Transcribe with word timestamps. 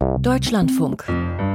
Deutschlandfunk. 0.00 1.04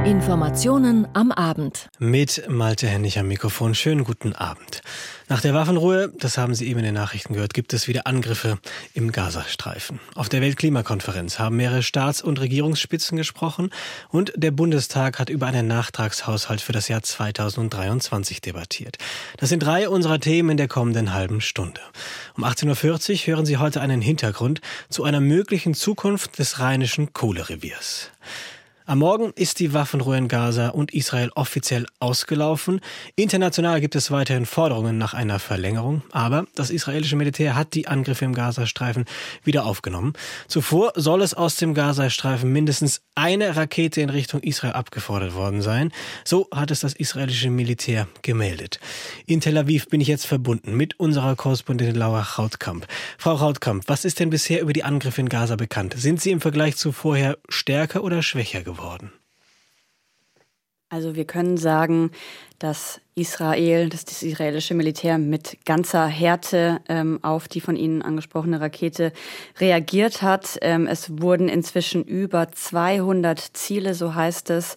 Informationen 0.06 1.08
am 1.14 1.32
Abend. 1.32 1.90
Mit 1.98 2.46
Malte 2.48 2.86
Hennig 2.88 3.18
am 3.18 3.28
Mikrofon. 3.28 3.74
Schönen 3.74 4.04
guten 4.04 4.34
Abend. 4.34 4.82
Nach 5.28 5.42
der 5.42 5.56
Waffenruhe, 5.56 6.14
das 6.20 6.38
haben 6.38 6.54
Sie 6.54 6.68
eben 6.68 6.80
in 6.80 6.86
den 6.86 6.94
Nachrichten 6.94 7.34
gehört, 7.34 7.56
gibt 7.56 7.74
es 7.74 7.88
wieder 7.88 8.06
Angriffe 8.06 8.60
im 8.94 9.12
Gazastreifen. 9.12 10.00
Auf 10.14 10.30
der 10.30 10.42
Weltklimakonferenz 10.42 11.40
haben 11.40 11.56
mehrere 11.56 11.82
Staats- 11.82 12.22
und 12.22 12.40
Regierungsspitzen 12.40 13.18
gesprochen 13.18 13.72
und 14.10 14.34
der 14.36 14.52
Bundestag 14.52 15.18
hat 15.18 15.32
über 15.32 15.48
einen 15.48 15.66
Nachtragshaushalt 15.66 16.62
für 16.62 16.74
das 16.74 16.90
Jahr 16.90 17.02
2023 17.02 18.40
debattiert. 18.40 18.98
Das 19.38 19.50
sind 19.50 19.64
drei 19.64 19.90
unserer 19.90 20.20
Themen 20.20 20.52
in 20.52 20.58
der 20.58 20.68
kommenden 20.68 21.12
halben 21.12 21.42
Stunde. 21.42 21.82
Um 22.38 22.44
18.40 22.44 23.22
Uhr 23.22 23.36
hören 23.36 23.46
Sie 23.48 23.58
heute 23.58 23.82
einen 23.82 24.02
Hintergrund 24.02 24.62
zu 24.90 25.06
einer 25.06 25.22
möglichen 25.22 25.74
Zukunft 25.74 26.38
des 26.38 26.60
rheinischen 26.60 27.14
Kohlereviers. 27.14 28.12
Am 28.88 29.00
Morgen 29.00 29.34
ist 29.36 29.60
die 29.60 29.74
Waffenruhe 29.74 30.16
in 30.16 30.28
Gaza 30.28 30.70
und 30.70 30.94
Israel 30.94 31.32
offiziell 31.34 31.88
ausgelaufen. 32.00 32.82
International 33.16 33.82
gibt 33.82 33.96
es 33.96 34.12
weiterhin 34.12 34.46
Forderungen 34.46 35.00
nach 35.00 35.16
einer 35.16 35.40
Verlängerung, 35.40 36.04
aber 36.12 36.46
das 36.54 36.70
israelische 36.70 37.16
Militär 37.16 37.56
hat 37.56 37.74
die 37.74 37.88
Angriffe 37.88 38.26
im 38.26 38.36
Gazastreifen 38.36 39.06
wieder 39.44 39.66
aufgenommen. 39.66 40.14
Zuvor 40.48 40.94
soll 40.94 41.24
es 41.24 41.34
aus 41.34 41.56
dem 41.56 41.74
Gazastreifen 41.74 42.54
mindestens 42.54 43.02
eine 43.16 43.56
Rakete 43.56 44.02
in 44.02 44.12
Richtung 44.12 44.42
Israel 44.42 44.74
abgefordert 44.74 45.34
worden 45.34 45.64
sein. 45.64 45.92
So 46.24 46.48
hat 46.54 46.70
es 46.70 46.82
das 46.82 46.94
israelische 46.94 47.50
Militär 47.50 48.08
gemeldet. 48.22 48.80
In 49.26 49.42
Tel 49.42 49.58
Aviv 49.58 49.88
bin 49.88 50.00
ich 50.00 50.10
jetzt 50.10 50.28
verbunden 50.28 50.78
mit 50.78 51.00
unserer 51.00 51.36
Korrespondentin 51.36 51.96
Laura 51.96 52.22
Rautkamp. 52.22 52.86
Frau 53.18 53.34
Rautkamp, 53.34 53.86
was 53.88 54.06
ist 54.06 54.20
denn 54.20 54.30
bisher 54.30 54.62
über 54.62 54.74
die 54.74 54.84
Angriffe 54.84 55.22
in 55.22 55.30
Gaza 55.30 55.56
bekannt? 55.56 55.96
Sind 55.98 56.22
sie 56.22 56.30
im 56.30 56.40
Vergleich 56.40 56.76
zu 56.78 56.92
vorher 56.92 57.40
stärker 57.50 58.04
oder 58.04 58.22
schwächer 58.22 58.62
geworden? 58.62 58.75
Geworden? 58.76 59.12
Also 60.90 61.16
wir 61.16 61.26
können 61.26 61.58
sagen, 61.58 62.12
dass 62.60 63.02
Israel, 63.16 63.90
dass 63.90 64.06
das 64.06 64.24
israelische 64.24 64.76
Militär 64.76 65.18
mit 65.18 65.58
ganzer 65.66 66.06
Härte 66.06 66.80
ähm, 66.88 67.20
auf 67.22 67.48
die 67.48 67.60
von 67.60 67.76
Ihnen 67.76 68.02
angesprochene 68.02 68.62
Rakete 68.62 69.12
reagiert 69.60 70.22
hat. 70.22 70.58
Ähm, 70.62 70.88
es 70.88 71.20
wurden 71.20 71.50
inzwischen 71.50 72.04
über 72.04 72.52
200 72.52 73.40
Ziele, 73.40 73.94
so 73.94 74.16
heißt 74.16 74.52
es, 74.52 74.76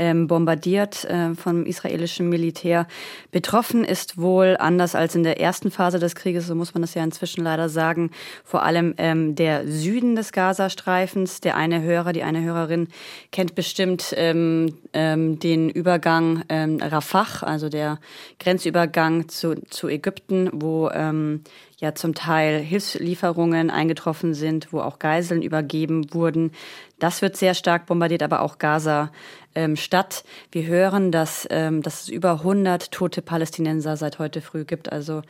ähm, 0.00 0.26
bombardiert 0.26 1.04
äh, 1.04 1.34
vom 1.34 1.66
israelischen 1.66 2.30
Militär. 2.30 2.86
Betroffen 3.30 3.84
ist 3.84 4.16
wohl, 4.16 4.56
anders 4.58 4.94
als 4.94 5.14
in 5.14 5.22
der 5.22 5.38
ersten 5.38 5.70
Phase 5.70 5.98
des 5.98 6.14
Krieges, 6.14 6.46
so 6.46 6.54
muss 6.54 6.72
man 6.72 6.80
das 6.80 6.94
ja 6.94 7.04
inzwischen 7.04 7.44
leider 7.44 7.68
sagen, 7.68 8.10
vor 8.42 8.62
allem 8.62 8.94
ähm, 8.96 9.34
der 9.34 9.68
Süden 9.68 10.16
des 10.16 10.32
Gazastreifens. 10.32 11.40
Der 11.40 11.56
eine 11.56 11.82
Hörer, 11.82 12.14
die 12.14 12.22
eine 12.22 12.42
Hörerin 12.42 12.88
kennt 13.30 13.54
bestimmt 13.54 14.14
ähm, 14.16 14.78
ähm, 14.94 15.38
den 15.38 15.68
Übergang 15.68 16.44
ähm, 16.48 16.78
Rafah, 16.80 17.42
also 17.42 17.68
der 17.68 17.98
Grenzübergang 18.38 19.28
zu, 19.28 19.60
zu 19.68 19.88
Ägypten, 19.88 20.48
wo 20.52 20.88
ähm, 20.88 21.42
ja 21.80 21.94
zum 21.94 22.14
Teil 22.14 22.60
Hilfslieferungen 22.60 23.70
eingetroffen 23.70 24.34
sind, 24.34 24.72
wo 24.72 24.80
auch 24.80 24.98
Geiseln 24.98 25.42
übergeben 25.42 26.12
wurden. 26.12 26.52
Das 27.00 27.22
wird 27.22 27.36
sehr 27.36 27.54
stark 27.54 27.86
bombardiert, 27.86 28.22
aber 28.22 28.42
auch 28.42 28.58
Gaza 28.58 29.10
ähm, 29.54 29.76
Stadt. 29.76 30.22
Wir 30.52 30.66
hören, 30.66 31.10
dass, 31.10 31.46
ähm, 31.50 31.82
dass 31.82 32.02
es 32.02 32.08
über 32.08 32.32
100 32.32 32.92
tote 32.92 33.22
Palästinenser 33.22 33.96
seit 33.96 34.18
heute 34.18 34.40
früh 34.40 34.64
gibt. 34.64 34.92
Also 34.92 35.22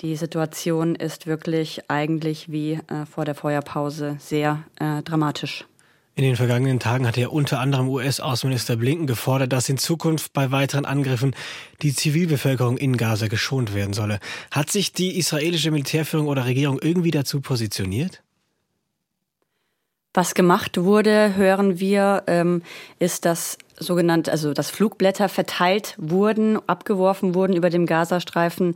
die 0.00 0.16
Situation 0.16 0.94
ist 0.94 1.26
wirklich 1.26 1.82
eigentlich 1.88 2.50
wie 2.50 2.72
äh, 2.72 3.06
vor 3.08 3.24
der 3.24 3.34
Feuerpause 3.34 4.16
sehr 4.18 4.64
äh, 4.80 5.02
dramatisch. 5.02 5.64
In 6.14 6.24
den 6.24 6.34
vergangenen 6.34 6.80
Tagen 6.80 7.06
hat 7.06 7.16
ja 7.16 7.28
unter 7.28 7.60
anderem 7.60 7.88
US-Außenminister 7.88 8.74
Blinken 8.74 9.06
gefordert, 9.06 9.52
dass 9.52 9.68
in 9.68 9.78
Zukunft 9.78 10.32
bei 10.32 10.50
weiteren 10.50 10.84
Angriffen 10.84 11.32
die 11.80 11.94
Zivilbevölkerung 11.94 12.76
in 12.76 12.96
Gaza 12.96 13.28
geschont 13.28 13.72
werden 13.72 13.92
solle. 13.92 14.18
Hat 14.50 14.68
sich 14.68 14.92
die 14.92 15.16
israelische 15.16 15.70
Militärführung 15.70 16.26
oder 16.26 16.44
Regierung 16.44 16.80
irgendwie 16.82 17.12
dazu 17.12 17.40
positioniert? 17.40 18.20
Was 20.18 20.34
gemacht 20.34 20.82
wurde, 20.82 21.36
hören 21.36 21.78
wir, 21.78 22.24
ähm, 22.26 22.62
ist, 22.98 23.24
dass 23.24 23.56
sogenannte, 23.78 24.32
also 24.32 24.52
dass 24.52 24.68
Flugblätter 24.68 25.28
verteilt 25.28 25.94
wurden, 25.96 26.58
abgeworfen 26.66 27.36
wurden 27.36 27.54
über 27.54 27.70
dem 27.70 27.86
Gazastreifen, 27.86 28.74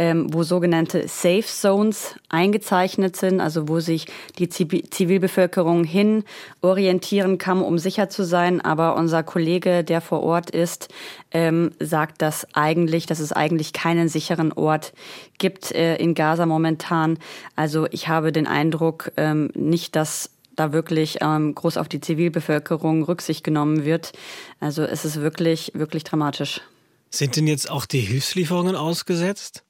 ähm, 0.00 0.34
wo 0.34 0.42
sogenannte 0.42 1.06
Safe 1.06 1.44
Zones 1.44 2.16
eingezeichnet 2.28 3.14
sind, 3.14 3.40
also 3.40 3.68
wo 3.68 3.78
sich 3.78 4.06
die 4.40 4.48
Zivilbevölkerung 4.48 5.84
hin 5.84 6.24
orientieren 6.60 7.38
kann, 7.38 7.62
um 7.62 7.78
sicher 7.78 8.08
zu 8.08 8.24
sein. 8.24 8.60
Aber 8.60 8.96
unser 8.96 9.22
Kollege, 9.22 9.84
der 9.84 10.00
vor 10.00 10.24
Ort 10.24 10.50
ist, 10.50 10.88
ähm, 11.30 11.70
sagt, 11.78 12.20
dass 12.20 12.48
eigentlich, 12.52 13.06
dass 13.06 13.20
es 13.20 13.32
eigentlich 13.32 13.72
keinen 13.72 14.08
sicheren 14.08 14.52
Ort 14.52 14.92
gibt 15.38 15.70
äh, 15.70 15.94
in 15.98 16.14
Gaza 16.16 16.46
momentan. 16.46 17.16
Also 17.54 17.86
ich 17.92 18.08
habe 18.08 18.32
den 18.32 18.48
Eindruck, 18.48 19.12
ähm, 19.16 19.50
nicht, 19.54 19.94
dass 19.94 20.30
da 20.60 20.72
wirklich 20.72 21.18
ähm, 21.22 21.54
groß 21.54 21.78
auf 21.78 21.88
die 21.88 22.00
Zivilbevölkerung 22.00 23.02
Rücksicht 23.02 23.42
genommen 23.42 23.84
wird. 23.84 24.12
Also 24.60 24.82
es 24.82 25.04
ist 25.04 25.20
wirklich, 25.20 25.72
wirklich 25.74 26.04
dramatisch. 26.04 26.60
Sind 27.08 27.36
denn 27.36 27.46
jetzt 27.46 27.70
auch 27.70 27.86
die 27.86 28.00
Hilfslieferungen 28.00 28.76
ausgesetzt? 28.76 29.64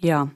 Ja, 0.00 0.30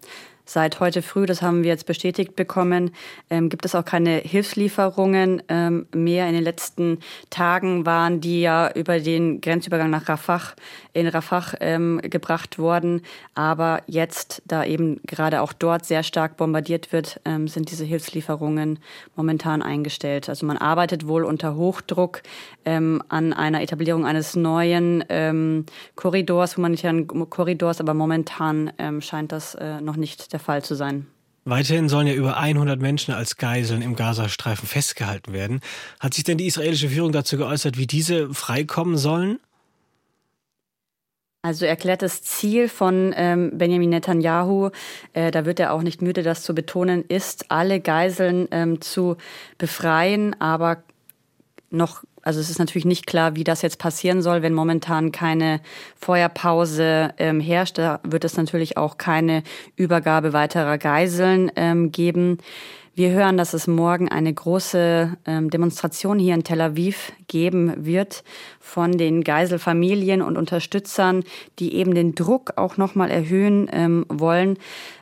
Seit 0.50 0.80
heute 0.80 1.02
früh, 1.02 1.26
das 1.26 1.42
haben 1.42 1.62
wir 1.62 1.68
jetzt 1.68 1.84
bestätigt 1.84 2.34
bekommen, 2.34 2.92
ähm, 3.28 3.50
gibt 3.50 3.66
es 3.66 3.74
auch 3.74 3.84
keine 3.84 4.16
Hilfslieferungen 4.16 5.42
ähm, 5.50 5.86
mehr. 5.94 6.26
In 6.26 6.32
den 6.32 6.42
letzten 6.42 7.00
Tagen 7.28 7.84
waren 7.84 8.22
die 8.22 8.40
ja 8.40 8.72
über 8.72 8.98
den 8.98 9.42
Grenzübergang 9.42 9.90
nach 9.90 10.08
Rafah 10.08 10.54
in 10.94 11.06
Rafah 11.06 11.52
ähm, 11.60 12.00
gebracht 12.02 12.58
worden. 12.58 13.02
Aber 13.34 13.82
jetzt, 13.86 14.40
da 14.46 14.64
eben 14.64 15.02
gerade 15.06 15.42
auch 15.42 15.52
dort 15.52 15.84
sehr 15.84 16.02
stark 16.02 16.38
bombardiert 16.38 16.92
wird, 16.94 17.20
ähm, 17.26 17.46
sind 17.46 17.70
diese 17.70 17.84
Hilfslieferungen 17.84 18.78
momentan 19.16 19.60
eingestellt. 19.60 20.30
Also 20.30 20.46
man 20.46 20.56
arbeitet 20.56 21.06
wohl 21.06 21.24
unter 21.24 21.56
Hochdruck 21.56 22.22
ähm, 22.64 23.02
an 23.10 23.34
einer 23.34 23.60
Etablierung 23.60 24.06
eines 24.06 24.34
neuen 24.34 25.04
ähm, 25.10 25.66
Korridors, 25.94 26.56
humanitären 26.56 27.06
Korridors, 27.06 27.82
aber 27.82 27.92
momentan 27.92 28.72
scheint 29.00 29.32
das 29.32 29.54
äh, 29.54 29.80
noch 29.80 29.96
nicht 29.96 30.32
der 30.32 30.37
der 30.38 30.44
Fall 30.44 30.62
zu 30.62 30.74
sein. 30.74 31.06
Weiterhin 31.44 31.88
sollen 31.88 32.06
ja 32.06 32.14
über 32.14 32.36
100 32.36 32.80
Menschen 32.80 33.14
als 33.14 33.36
Geiseln 33.36 33.82
im 33.82 33.96
Gazastreifen 33.96 34.68
festgehalten 34.68 35.32
werden. 35.32 35.60
Hat 35.98 36.14
sich 36.14 36.24
denn 36.24 36.38
die 36.38 36.46
israelische 36.46 36.90
Führung 36.90 37.10
dazu 37.10 37.36
geäußert, 37.38 37.78
wie 37.78 37.86
diese 37.86 38.32
freikommen 38.34 38.98
sollen? 38.98 39.38
Also 41.42 41.64
erklärtes 41.64 42.22
Ziel 42.22 42.68
von 42.68 43.14
ähm, 43.16 43.52
Benjamin 43.56 43.90
Netanyahu, 43.90 44.70
äh, 45.12 45.30
da 45.30 45.46
wird 45.46 45.60
er 45.60 45.72
auch 45.72 45.82
nicht 45.82 46.02
müde, 46.02 46.22
das 46.22 46.42
zu 46.42 46.54
betonen, 46.54 47.04
ist, 47.04 47.50
alle 47.50 47.80
Geiseln 47.80 48.48
ähm, 48.50 48.80
zu 48.80 49.16
befreien, 49.56 50.38
aber 50.40 50.82
noch 51.70 52.02
also 52.28 52.40
es 52.40 52.50
ist 52.50 52.58
natürlich 52.58 52.84
nicht 52.84 53.06
klar, 53.06 53.36
wie 53.36 53.42
das 53.42 53.62
jetzt 53.62 53.78
passieren 53.78 54.20
soll, 54.20 54.42
wenn 54.42 54.52
momentan 54.52 55.12
keine 55.12 55.62
Feuerpause 55.98 57.14
ähm, 57.16 57.40
herrscht. 57.40 57.78
Da 57.78 58.00
wird 58.02 58.22
es 58.22 58.36
natürlich 58.36 58.76
auch 58.76 58.98
keine 58.98 59.42
Übergabe 59.76 60.34
weiterer 60.34 60.76
Geiseln 60.76 61.50
ähm, 61.56 61.90
geben. 61.90 62.36
Wir 62.94 63.12
hören, 63.12 63.38
dass 63.38 63.54
es 63.54 63.66
morgen 63.66 64.10
eine 64.10 64.34
große 64.34 65.16
ähm, 65.24 65.48
Demonstration 65.48 66.18
hier 66.18 66.34
in 66.34 66.44
Tel 66.44 66.60
Aviv 66.60 67.12
geben 67.28 67.86
wird 67.86 68.24
von 68.60 68.98
den 68.98 69.24
Geiselfamilien 69.24 70.20
und 70.20 70.36
Unterstützern, 70.36 71.24
die 71.58 71.76
eben 71.76 71.94
den 71.94 72.14
Druck 72.14 72.54
auch 72.56 72.76
nochmal 72.76 73.10
erhöhen 73.10 73.70
ähm, 73.72 74.04
wollen. 74.10 74.58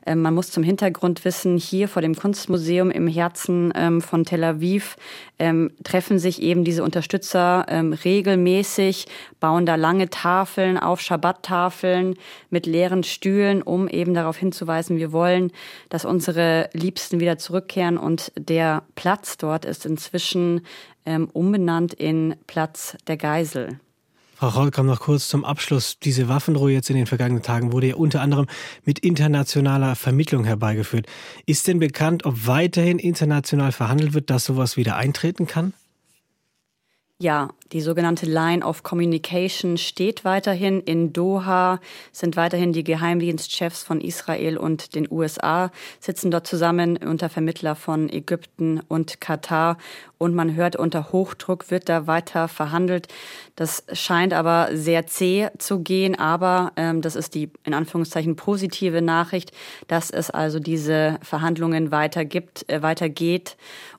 Ähm, 0.07 0.23
man 0.23 0.35
muss 0.35 0.51
zum 0.51 0.63
Hintergrund 0.63 1.25
wissen, 1.25 1.59
hier 1.59 1.89
vor 1.89 2.01
dem 2.01 2.15
Kunstmuseum 2.15 2.91
im 2.91 3.09
Herzen 3.09 3.73
ähm, 3.75 4.01
von 4.01 4.25
Tel 4.25 4.45
Aviv 4.45 4.97
ähm, 5.39 5.73
treffen 5.85 6.19
sich 6.19 6.41
eben 6.41 6.65
diese 6.65 6.83
Unterstützer 6.83 7.67
regelmäßig, 8.05 9.07
bauen 9.41 9.67
da 9.67 9.75
lange 9.75 10.09
Tafeln 10.09 10.79
auf, 10.79 11.01
Schabbattafeln 11.01 12.15
mit 12.49 12.67
leeren 12.67 13.03
Stühlen, 13.03 13.61
um 13.63 13.89
eben 13.89 14.15
darauf 14.15 14.37
hinzuweisen, 14.37 14.97
wir 14.97 15.13
wollen, 15.13 15.53
dass 15.89 16.05
unsere 16.05 16.71
Liebsten 16.73 17.21
wieder 17.21 17.39
zurückkehren 17.39 17.99
und 17.99 18.33
der 18.39 18.85
Platz 18.95 19.37
dort 19.37 19.65
ist 19.65 19.85
inzwischen 19.85 20.63
umbenannt 21.33 21.93
in 21.95 22.37
Platz 22.47 22.97
der 23.07 23.17
Geisel. 23.17 23.79
Frau 24.39 24.49
Rollkamp, 24.49 24.87
noch 24.87 25.01
kurz 25.01 25.29
zum 25.29 25.47
Abschluss. 25.47 25.99
Diese 25.99 26.29
Waffenruhe 26.29 26.71
jetzt 26.71 26.91
in 26.91 26.97
den 26.97 27.07
vergangenen 27.07 27.43
Tagen 27.43 27.73
wurde 27.73 27.87
ja 27.87 27.95
unter 27.95 28.21
anderem 28.21 28.47
mit 28.85 28.99
internationaler 28.99 29.97
Vermittlung 29.97 30.45
herbeigeführt. 30.45 31.07
Ist 31.47 31.67
denn 31.69 31.79
bekannt, 31.79 32.27
ob 32.27 32.47
weiterhin 32.47 32.99
international 32.99 33.73
verhandelt 33.73 34.13
wird, 34.13 34.29
dass 34.29 34.45
sowas 34.45 34.77
wieder 34.77 34.97
eintreten 34.97 35.47
kann? 35.47 35.73
Ja, 37.19 37.49
die 37.73 37.81
sogenannte 37.81 38.27
Line 38.27 38.65
of 38.65 38.83
Communication 38.83 39.77
steht 39.77 40.25
weiterhin 40.25 40.81
in 40.81 41.13
Doha, 41.13 41.81
sind 42.13 42.37
weiterhin 42.37 42.73
die 42.73 42.85
Geheimdienstchefs 42.85 43.83
von 43.83 44.01
Israel 44.01 44.57
und 44.57 44.95
den 44.95 45.11
USA, 45.11 45.71
sitzen 46.01 46.31
dort 46.31 46.47
zusammen 46.47 46.97
unter 46.97 47.29
Vermittler 47.29 47.75
von 47.75 48.09
Ägypten 48.09 48.81
und 48.89 49.21
Katar. 49.21 49.79
Und 50.19 50.35
man 50.35 50.55
hört, 50.55 50.77
unter 50.77 51.13
Hochdruck 51.13 51.71
wird 51.71 51.89
da 51.89 52.07
weiter 52.07 52.49
verhandelt. 52.49 53.09
Das 53.55 53.85
scheint 53.93 54.33
aber 54.33 54.71
sehr 54.73 55.07
zäh 55.07 55.49
zu 55.59 55.81
gehen, 55.81 56.19
aber 56.19 56.73
ähm, 56.77 57.03
das 57.03 57.17
ist 57.17 57.35
die 57.35 57.51
in 57.65 57.75
Anführungszeichen 57.75 58.37
positive 58.37 59.03
Nachricht, 59.03 59.53
dass 59.89 60.11
es 60.11 60.31
also 60.31 60.59
diese 60.59 61.19
Verhandlungen 61.23 61.91
weiter 61.91 62.25
gibt, 62.25 62.69
äh, 62.71 62.83
weitergeht 62.83 63.57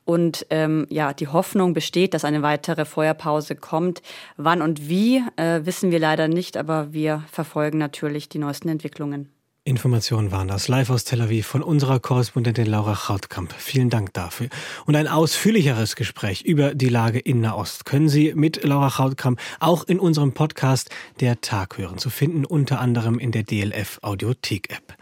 und 0.07 0.45
ähm, 0.51 0.87
ja, 0.89 1.11
die 1.11 1.27
Hoffnung 1.27 1.73
besteht, 1.73 2.13
dass 2.13 2.23
eine 2.23 2.41
weitere 2.41 2.85
Feuerpause 2.85 3.56
kommt. 3.62 4.01
Wann 4.38 4.62
und 4.62 4.88
wie, 4.88 5.24
äh, 5.36 5.62
wissen 5.63 5.92
wir 5.92 6.00
leider 6.00 6.27
nicht, 6.27 6.57
aber 6.57 6.94
wir 6.94 7.24
verfolgen 7.31 7.77
natürlich 7.77 8.30
die 8.30 8.39
neuesten 8.39 8.69
Entwicklungen. 8.69 9.30
Informationen 9.68 10.31
waren 10.31 10.48
das 10.48 10.69
live 10.69 10.89
aus 10.89 11.04
Tel 11.04 11.19
Aviv 11.19 11.45
von 11.45 11.62
unserer 11.62 12.00
Korrespondentin 12.00 12.68
Laura 12.68 12.95
Chautkamp. 12.95 13.51
Vielen 13.51 13.89
Dank 13.89 14.13
dafür. 14.13 14.48
Und 14.86 14.95
ein 14.95 15.09
ausführlicheres 15.09 15.98
Gespräch 15.98 16.44
über 16.44 16.74
die 16.74 16.88
Lage 16.88 17.19
in 17.19 17.42
Nahost 17.42 17.83
können 17.83 18.07
Sie 18.07 18.33
mit 18.33 18.63
Laura 18.63 18.89
Chautkamp 18.89 19.42
auch 19.60 19.83
in 19.83 20.00
unserem 20.00 20.31
Podcast 20.31 20.89
Der 21.19 21.42
Tag 21.42 21.77
hören, 21.77 21.98
zu 21.98 22.10
finden 22.10 22.45
unter 22.45 22.80
anderem 22.80 23.19
in 23.19 23.33
der 23.33 23.44
DLF 23.44 24.00
Audiothek 24.03 24.71
App. 24.71 24.95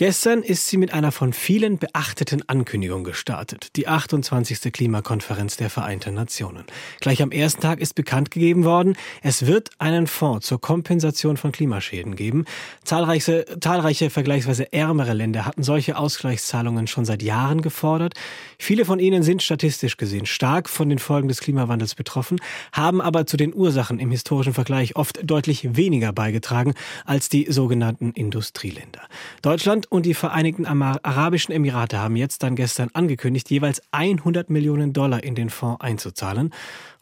Gestern 0.00 0.42
ist 0.42 0.66
sie 0.66 0.78
mit 0.78 0.94
einer 0.94 1.12
von 1.12 1.34
vielen 1.34 1.76
beachteten 1.76 2.42
Ankündigung 2.48 3.04
gestartet, 3.04 3.76
die 3.76 3.86
28. 3.86 4.72
Klimakonferenz 4.72 5.58
der 5.58 5.68
Vereinten 5.68 6.14
Nationen. 6.14 6.64
Gleich 7.00 7.20
am 7.20 7.32
ersten 7.32 7.60
Tag 7.60 7.80
ist 7.80 7.96
bekannt 7.96 8.30
gegeben 8.30 8.64
worden, 8.64 8.96
es 9.20 9.44
wird 9.44 9.68
einen 9.78 10.06
Fonds 10.06 10.46
zur 10.46 10.58
Kompensation 10.58 11.36
von 11.36 11.52
Klimaschäden 11.52 12.16
geben. 12.16 12.46
Zahlreiche, 12.82 13.44
zahlreiche 13.60 14.08
vergleichsweise 14.08 14.72
ärmere 14.72 15.12
Länder 15.12 15.44
hatten 15.44 15.62
solche 15.62 15.98
Ausgleichszahlungen 15.98 16.86
schon 16.86 17.04
seit 17.04 17.22
Jahren 17.22 17.60
gefordert. 17.60 18.14
Viele 18.58 18.86
von 18.86 19.00
ihnen 19.00 19.22
sind 19.22 19.42
statistisch 19.42 19.98
gesehen 19.98 20.24
stark 20.24 20.70
von 20.70 20.88
den 20.88 20.98
Folgen 20.98 21.28
des 21.28 21.40
Klimawandels 21.40 21.94
betroffen, 21.94 22.40
haben 22.72 23.02
aber 23.02 23.26
zu 23.26 23.36
den 23.36 23.52
Ursachen 23.52 23.98
im 23.98 24.10
historischen 24.10 24.54
Vergleich 24.54 24.96
oft 24.96 25.20
deutlich 25.22 25.76
weniger 25.76 26.14
beigetragen 26.14 26.72
als 27.04 27.28
die 27.28 27.52
sogenannten 27.52 28.12
Industrieländer. 28.12 29.02
Deutschland 29.42 29.88
und 29.90 30.06
die 30.06 30.14
Vereinigten 30.14 30.64
Arabischen 30.64 31.52
Emirate 31.52 31.98
haben 31.98 32.16
jetzt 32.16 32.42
dann 32.42 32.56
gestern 32.56 32.88
angekündigt, 32.94 33.50
jeweils 33.50 33.82
100 33.90 34.48
Millionen 34.48 34.94
Dollar 34.94 35.22
in 35.22 35.34
den 35.34 35.50
Fonds 35.50 35.80
einzuzahlen. 35.80 36.54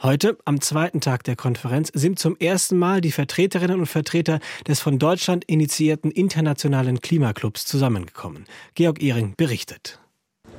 Heute, 0.02 0.38
am 0.44 0.61
zweiten 0.61 1.00
Tag 1.00 1.23
der 1.23 1.37
Konferenz, 1.37 1.90
sind 1.94 2.19
zum 2.19 2.37
ersten 2.38 2.79
Mal 2.79 3.00
die 3.00 3.12
Vertreterinnen 3.12 3.79
und 3.79 3.87
Vertreter 3.87 4.40
des 4.67 4.81
von 4.81 4.99
Deutschland 4.99 5.44
initiierten 5.44 6.11
internationalen 6.11 7.00
Klimaclubs 7.00 7.67
zusammengekommen. 7.67 8.46
Georg 8.75 9.02
Ehring 9.02 9.35
berichtet. 9.37 10.00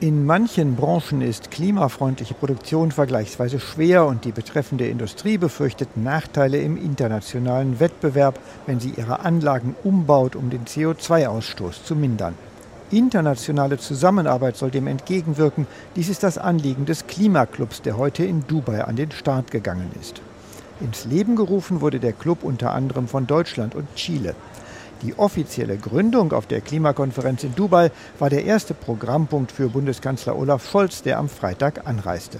In 0.02 0.26
manchen 0.26 0.78
Branchen 0.78 1.22
ist 1.22 1.52
klimafreundliche 1.52 2.34
Produktion 2.34 2.94
vergleichsweise 2.94 3.60
schwer 3.60 4.06
und 4.06 4.24
die 4.24 4.32
betreffende 4.32 4.88
Industrie 4.88 5.38
befürchtet 5.38 5.98
Nachteile 5.98 6.58
im 6.62 6.78
internationalen 6.78 7.82
Wettbewerb, 7.82 8.40
wenn 8.66 8.80
sie 8.80 8.94
ihre 8.96 9.20
Anlagen 9.20 9.76
umbaut, 9.84 10.38
um 10.38 10.50
den 10.50 10.64
CO2-Ausstoß 10.64 11.84
zu 11.84 11.98
mindern. 11.98 12.36
Internationale 12.92 13.78
Zusammenarbeit 13.78 14.56
soll 14.56 14.72
dem 14.72 14.88
entgegenwirken. 14.88 15.68
Dies 15.98 16.08
ist 16.08 16.24
das 16.24 16.38
Anliegen 16.38 16.86
des 16.86 17.06
Klimaclubs, 17.08 17.82
der 17.82 17.98
heute 17.98 18.24
in 18.24 18.48
Dubai 18.48 18.86
an 18.86 18.96
den 18.96 19.12
Start 19.12 19.52
gegangen 19.52 19.92
ist. 20.00 20.22
Ins 20.80 21.04
Leben 21.04 21.36
gerufen 21.36 21.82
wurde 21.82 22.00
der 22.00 22.14
Club 22.14 22.44
unter 22.44 22.72
anderem 22.72 23.10
von 23.10 23.28
Deutschland 23.28 23.76
und 23.76 23.94
Chile. 23.96 24.34
Die 25.02 25.18
offizielle 25.18 25.78
Gründung 25.78 26.34
auf 26.34 26.46
der 26.46 26.60
Klimakonferenz 26.60 27.44
in 27.44 27.56
Dubai 27.56 27.92
war 28.20 28.30
der 28.30 28.44
erste 28.44 28.74
Programmpunkt 28.74 29.52
für 29.52 29.70
Bundeskanzler 29.70 30.38
Olaf 30.38 30.70
Scholz, 30.70 31.02
der 31.02 31.20
am 31.20 31.30
Freitag 31.30 31.88
anreiste. 31.88 32.40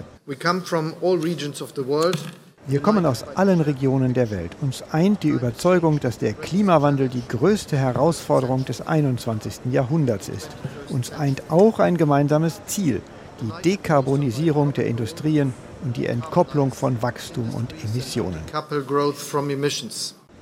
Wir 2.66 2.80
kommen 2.80 3.06
aus 3.06 3.24
allen 3.36 3.62
Regionen 3.62 4.12
der 4.12 4.30
Welt. 4.30 4.52
Uns 4.60 4.84
eint 4.92 5.22
die 5.22 5.30
Überzeugung, 5.30 5.98
dass 6.00 6.18
der 6.18 6.34
Klimawandel 6.34 7.08
die 7.08 7.26
größte 7.26 7.78
Herausforderung 7.78 8.66
des 8.66 8.86
21. 8.86 9.72
Jahrhunderts 9.72 10.28
ist. 10.28 10.50
Uns 10.90 11.12
eint 11.12 11.50
auch 11.50 11.78
ein 11.78 11.96
gemeinsames 11.96 12.60
Ziel, 12.66 13.00
die 13.40 13.70
Dekarbonisierung 13.70 14.74
der 14.74 14.86
Industrien 14.86 15.54
und 15.82 15.96
die 15.96 16.06
Entkopplung 16.06 16.72
von 16.72 17.00
Wachstum 17.00 17.54
und 17.54 17.72
Emissionen. 17.82 18.40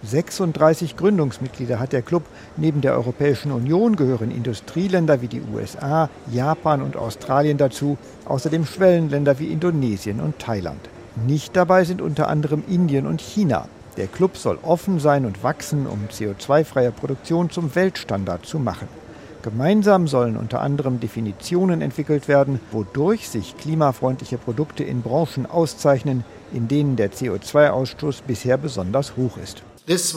36 0.03 0.97
Gründungsmitglieder 0.97 1.81
hat 1.81 1.93
der 1.93 2.03
Club. 2.03 2.23
Neben 2.57 2.81
der 2.81 2.95
Europäischen 2.95 3.51
Union 3.51 3.97
gehören 3.97 4.31
Industrieländer 4.31 5.23
wie 5.23 5.29
die 5.29 5.43
USA, 5.53 6.09
Japan 6.31 6.83
und 6.83 6.97
Australien 6.97 7.59
dazu, 7.59 7.99
außerdem 8.25 8.65
Schwellenländer 8.65 9.39
wie 9.39 9.53
Indonesien 9.53 10.21
und 10.21 10.39
Thailand. 10.39 10.81
Nicht 11.27 11.57
dabei 11.57 11.85
sind 11.85 12.01
unter 12.01 12.29
anderem 12.29 12.63
Indien 12.69 13.07
und 13.07 13.21
China. 13.21 13.67
Der 13.97 14.07
Club 14.07 14.37
soll 14.37 14.59
offen 14.63 15.01
sein 15.01 15.27
und 15.27 15.43
wachsen, 15.43 15.87
um 15.89 16.07
CO2-freie 16.13 16.93
Produktion 16.93 17.51
zum 17.51 17.75
Weltstandard 17.75 18.47
zu 18.47 18.61
machen. 18.61 18.87
Gemeinsam 19.43 20.07
sollen 20.07 20.37
unter 20.37 20.61
anderem 20.61 21.01
Definitionen 21.01 21.81
entwickelt 21.81 22.29
werden, 22.29 22.61
wodurch 22.71 23.29
sich 23.29 23.57
klimafreundliche 23.57 24.39
Produkte 24.39 24.85
in 24.85 25.03
Branchen 25.03 25.47
auszeichnen, 25.47 26.25
in 26.53 26.69
denen 26.69 26.97
der 26.97 27.11
CO2-Ausstoß 27.11 28.23
bisher 28.27 28.57
besonders 28.57 29.17
hoch 29.17 29.37
ist. 29.43 29.63
Dies 29.89 30.15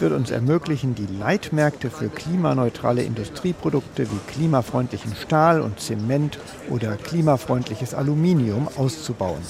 wird 0.00 0.12
uns 0.12 0.30
ermöglichen, 0.30 0.94
die 0.94 1.06
Leitmärkte 1.06 1.90
für 1.90 2.08
klimaneutrale 2.08 3.02
Industrieprodukte 3.02 4.10
wie 4.10 4.32
klimafreundlichen 4.32 5.14
Stahl 5.14 5.60
und 5.60 5.78
Zement 5.78 6.38
oder 6.70 6.96
klimafreundliches 6.96 7.92
Aluminium 7.92 8.66
auszubauen. 8.78 9.42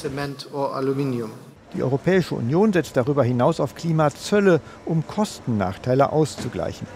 Die 1.74 1.82
Europäische 1.84 2.34
Union 2.34 2.72
setzt 2.72 2.96
darüber 2.96 3.22
hinaus 3.22 3.60
auf 3.60 3.76
Klimazölle, 3.76 4.60
um 4.86 5.06
Kostennachteile 5.06 6.10
auszugleichen. 6.10 6.88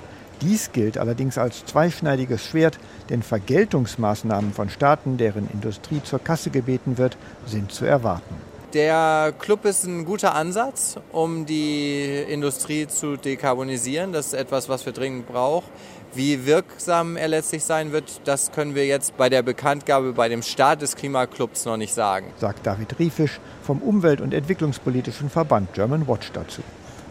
Dies 0.42 0.72
gilt 0.72 0.98
allerdings 0.98 1.38
als 1.38 1.64
zweischneidiges 1.64 2.44
Schwert, 2.44 2.80
denn 3.08 3.22
Vergeltungsmaßnahmen 3.22 4.52
von 4.52 4.68
Staaten, 4.68 5.16
deren 5.16 5.48
Industrie 5.50 6.02
zur 6.02 6.18
Kasse 6.18 6.50
gebeten 6.50 6.98
wird, 6.98 7.16
sind 7.46 7.70
zu 7.70 7.84
erwarten. 7.84 8.34
Der 8.76 9.32
Club 9.38 9.64
ist 9.64 9.84
ein 9.84 10.04
guter 10.04 10.34
Ansatz, 10.34 10.96
um 11.10 11.46
die 11.46 12.22
Industrie 12.28 12.86
zu 12.86 13.16
dekarbonisieren. 13.16 14.12
Das 14.12 14.26
ist 14.26 14.34
etwas, 14.34 14.68
was 14.68 14.84
wir 14.84 14.92
dringend 14.92 15.26
brauchen. 15.26 15.64
Wie 16.12 16.44
wirksam 16.44 17.16
er 17.16 17.28
letztlich 17.28 17.64
sein 17.64 17.92
wird, 17.92 18.20
das 18.24 18.52
können 18.52 18.74
wir 18.74 18.84
jetzt 18.84 19.16
bei 19.16 19.30
der 19.30 19.42
Bekanntgabe 19.42 20.12
bei 20.12 20.28
dem 20.28 20.42
Start 20.42 20.82
des 20.82 20.94
Klimaclubs 20.94 21.64
noch 21.64 21.78
nicht 21.78 21.94
sagen. 21.94 22.26
Sagt 22.36 22.66
David 22.66 22.98
Riefisch 22.98 23.40
vom 23.62 23.78
Umwelt- 23.78 24.20
und 24.20 24.34
Entwicklungspolitischen 24.34 25.30
Verband 25.30 25.72
German 25.72 26.06
Watch 26.06 26.30
dazu. 26.32 26.60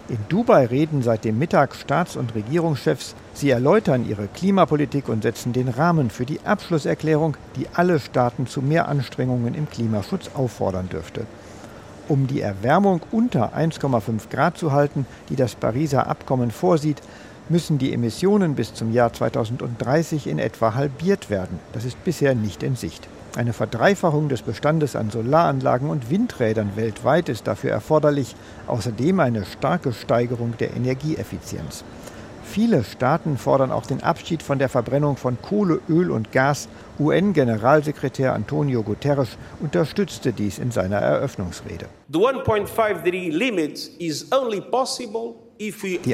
In 0.08 0.20
Dubai 0.30 0.68
reden 0.68 1.02
seit 1.02 1.26
dem 1.26 1.40
Mittag 1.40 1.74
Staats- 1.74 2.16
und 2.16 2.36
Regierungschefs. 2.36 3.16
Sie 3.34 3.50
erläutern 3.50 4.08
ihre 4.08 4.28
Klimapolitik 4.28 5.10
und 5.10 5.24
setzen 5.24 5.52
den 5.52 5.70
Rahmen 5.70 6.12
für 6.12 6.28
die 6.28 6.42
Abschlusserklärung, 6.46 7.38
die 7.56 7.66
alle 7.74 8.00
Staaten 8.00 8.46
zu 8.46 8.62
mehr 8.62 8.88
Anstrengungen 8.88 9.56
im 9.56 9.68
Klimaschutz 9.68 10.30
auffordern 10.36 10.90
dürfte. 10.90 11.26
Um 12.08 12.28
die 12.28 12.42
Erwärmung 12.42 13.02
unter 13.12 13.56
1,5 13.56 14.30
Grad 14.30 14.58
zu 14.58 14.72
halten, 14.72 15.08
die 15.30 15.36
das 15.36 15.56
Pariser 15.56 16.08
Abkommen 16.08 16.52
vorsieht, 16.52 17.02
müssen 17.50 17.78
die 17.78 17.94
Emissionen 17.94 18.56
bis 18.56 18.74
zum 18.74 18.92
Jahr 18.92 19.12
2030 19.12 20.28
in 20.28 20.38
etwa 20.38 20.76
halbiert 20.76 21.30
werden. 21.30 21.60
Das 21.74 21.84
ist 21.84 22.04
bisher 22.04 22.36
nicht 22.36 22.62
in 22.62 22.76
Sicht. 22.76 23.08
Eine 23.36 23.54
Verdreifachung 23.54 24.30
des 24.30 24.44
Bestandes 24.44 24.96
an 24.96 25.10
Solaranlagen 25.10 25.90
und 25.90 26.10
Windrädern 26.10 26.72
weltweit 26.76 27.28
ist 27.28 27.48
dafür 27.48 27.72
erforderlich, 27.72 28.36
außerdem 28.68 29.20
eine 29.20 29.44
starke 29.44 29.92
Steigerung 29.92 30.54
der 30.58 30.76
Energieeffizienz. 30.76 31.84
Viele 32.46 32.84
Staaten 32.84 33.38
fordern 33.38 33.72
auch 33.72 33.86
den 33.86 34.02
Abschied 34.04 34.42
von 34.42 34.60
der 34.60 34.70
Verbrennung 34.70 35.18
von 35.18 35.38
Kohle, 35.42 35.82
Öl 35.90 36.10
und 36.12 36.32
Gas. 36.32 36.70
UN-Generalsekretär 37.00 38.34
Antonio 38.34 38.82
Guterres 38.84 39.38
unterstützte 39.60 40.32
dies 40.32 40.60
in 40.60 40.72
seiner 40.72 40.98
Eröffnungsrede. 40.98 41.88
Die 42.08 42.18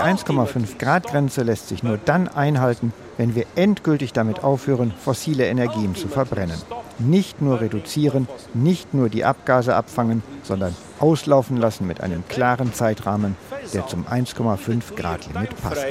1,5 0.02 0.78
Grad 0.78 1.08
Grenze 1.08 1.44
lässt 1.44 1.68
sich 1.70 1.84
nur 1.84 2.00
dann 2.04 2.28
einhalten, 2.28 2.94
wenn 3.18 3.36
wir 3.36 3.46
endgültig 3.56 4.14
damit 4.14 4.44
aufhören, 4.44 4.92
fossile 4.92 5.46
Energien 5.46 5.96
zu 5.96 6.08
verbrennen. 6.08 6.60
Nicht 7.00 7.42
nur 7.42 7.62
reduzieren, 7.62 8.28
nicht 8.54 8.94
nur 8.94 9.10
die 9.10 9.26
Abgase 9.26 9.76
abfangen, 9.76 10.24
sondern 10.44 10.76
auslaufen 11.00 11.58
lassen 11.58 11.88
mit 11.88 12.02
einem 12.02 12.28
klaren 12.28 12.74
Zeitrahmen, 12.74 13.36
der 13.74 13.88
zum 13.88 14.06
1,5 14.06 14.96
Grad 14.96 15.28
Limit 15.34 15.60
passt. 15.62 15.86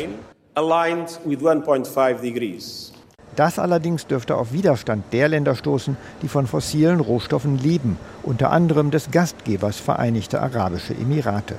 Das 3.36 3.58
allerdings 3.60 4.06
dürfte 4.06 4.36
auf 4.36 4.52
Widerstand 4.52 5.04
der 5.12 5.28
Länder 5.28 5.54
stoßen, 5.54 5.96
die 6.22 6.28
von 6.28 6.48
fossilen 6.48 6.98
Rohstoffen 6.98 7.56
leben, 7.56 7.96
unter 8.24 8.50
anderem 8.50 8.90
des 8.90 9.12
Gastgebers 9.12 9.78
Vereinigte 9.78 10.42
Arabische 10.42 10.94
Emirate. 10.94 11.54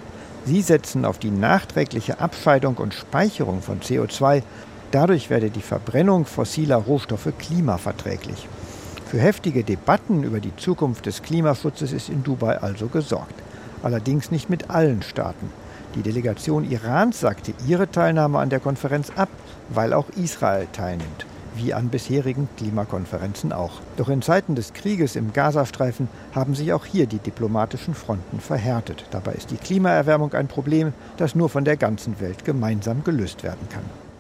Sie 0.46 0.62
setzen 0.62 1.06
auf 1.06 1.20
die 1.20 1.32
nachträgliche 1.32 2.20
Abscheidung 2.20 2.76
und 2.76 2.94
Speicherung 2.94 3.62
von 3.62 3.80
CO2. 3.80 4.44
Dadurch 4.92 5.30
werde 5.30 5.50
die 5.50 5.62
Verbrennung 5.62 6.26
fossiler 6.26 6.76
Rohstoffe 6.78 7.32
klimaverträglich. 7.40 8.48
Für 9.06 9.20
heftige 9.20 9.64
Debatten 9.64 10.24
über 10.24 10.42
die 10.42 10.56
Zukunft 10.58 11.06
des 11.06 11.22
Klimaschutzes 11.22 11.94
ist 11.94 12.10
in 12.10 12.24
Dubai 12.24 12.58
also 12.58 12.88
gesorgt. 12.88 13.36
Allerdings 13.84 14.32
nicht 14.32 14.50
mit 14.50 14.70
allen 14.70 15.02
Staaten. 15.02 15.50
Die 15.96 16.04
Delegation 16.04 16.70
Irans 16.70 17.20
sagte 17.20 17.54
ihre 17.68 17.92
Teilnahme 17.92 18.40
an 18.40 18.50
der 18.50 18.62
Konferenz 18.62 19.12
ab, 19.18 19.28
weil 19.70 19.92
auch 19.92 20.10
Israel 20.12 20.68
teilnimmt, 20.72 21.26
wie 21.56 21.74
an 21.74 21.90
bisherigen 21.90 22.48
Klimakonferenzen 22.56 23.52
auch. 23.52 23.82
Doch 23.98 24.08
in 24.08 24.22
Zeiten 24.22 24.56
des 24.56 24.72
Krieges 24.72 25.18
im 25.18 25.34
Gazastreifen 25.34 26.08
haben 26.34 26.56
sich 26.56 26.72
auch 26.72 26.86
hier 26.86 27.08
die 27.08 27.20
diplomatischen 27.20 27.94
Fronten 27.94 28.40
verhärtet. 28.40 29.06
Dabei 29.12 29.34
ist 29.34 29.52
die 29.52 29.58
Klimaerwärmung 29.58 30.34
ein 30.34 30.48
Problem, 30.48 30.94
das 31.18 31.36
nur 31.36 31.50
von 31.50 31.66
der 31.66 31.76
ganzen 31.76 32.22
Welt 32.22 32.46
gemeinsam 32.46 33.04
gelöst 33.04 33.44
werden 33.44 33.68
kann. 33.70 34.11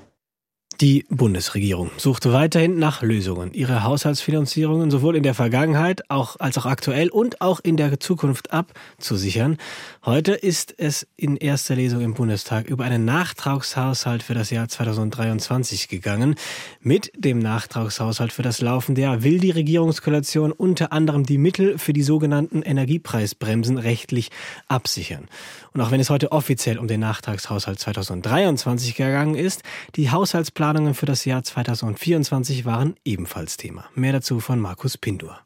Die 0.81 1.05
Bundesregierung 1.11 1.91
sucht 1.97 2.25
weiterhin 2.31 2.79
nach 2.79 3.03
Lösungen, 3.03 3.53
ihre 3.53 3.83
Haushaltsfinanzierungen 3.83 4.89
sowohl 4.89 5.15
in 5.15 5.21
der 5.21 5.35
Vergangenheit 5.35 6.09
auch, 6.09 6.37
als 6.39 6.57
auch 6.57 6.65
aktuell 6.65 7.09
und 7.09 7.39
auch 7.39 7.59
in 7.59 7.77
der 7.77 7.99
Zukunft 7.99 8.51
abzusichern. 8.51 9.57
Heute 10.03 10.31
ist 10.31 10.73
es 10.79 11.05
in 11.17 11.37
erster 11.37 11.75
Lesung 11.75 12.01
im 12.01 12.15
Bundestag 12.15 12.67
über 12.67 12.83
einen 12.83 13.05
Nachtragshaushalt 13.05 14.23
für 14.23 14.33
das 14.33 14.49
Jahr 14.49 14.69
2023 14.69 15.87
gegangen. 15.87 16.33
Mit 16.79 17.11
dem 17.15 17.37
Nachtragshaushalt 17.37 18.33
für 18.33 18.41
das 18.41 18.59
laufende 18.59 19.01
Jahr 19.01 19.21
will 19.21 19.39
die 19.39 19.51
Regierungskoalition 19.51 20.51
unter 20.51 20.91
anderem 20.91 21.27
die 21.27 21.37
Mittel 21.37 21.77
für 21.77 21.93
die 21.93 22.01
sogenannten 22.01 22.63
Energiepreisbremsen 22.63 23.77
rechtlich 23.77 24.31
absichern. 24.67 25.27
Und 25.73 25.81
auch 25.81 25.91
wenn 25.91 25.99
es 25.99 26.09
heute 26.09 26.31
offiziell 26.31 26.77
um 26.77 26.87
den 26.87 26.99
Nachtragshaushalt 26.99 27.79
2023 27.79 28.95
gegangen 28.95 29.35
ist, 29.35 29.63
die 29.95 30.11
Haushaltsplanungen 30.11 30.93
für 30.93 31.05
das 31.05 31.25
Jahr 31.25 31.43
2024 31.43 32.65
waren 32.65 32.95
ebenfalls 33.05 33.57
Thema. 33.57 33.85
Mehr 33.95 34.13
dazu 34.13 34.39
von 34.39 34.59
Markus 34.59 34.97
Pindur. 34.97 35.39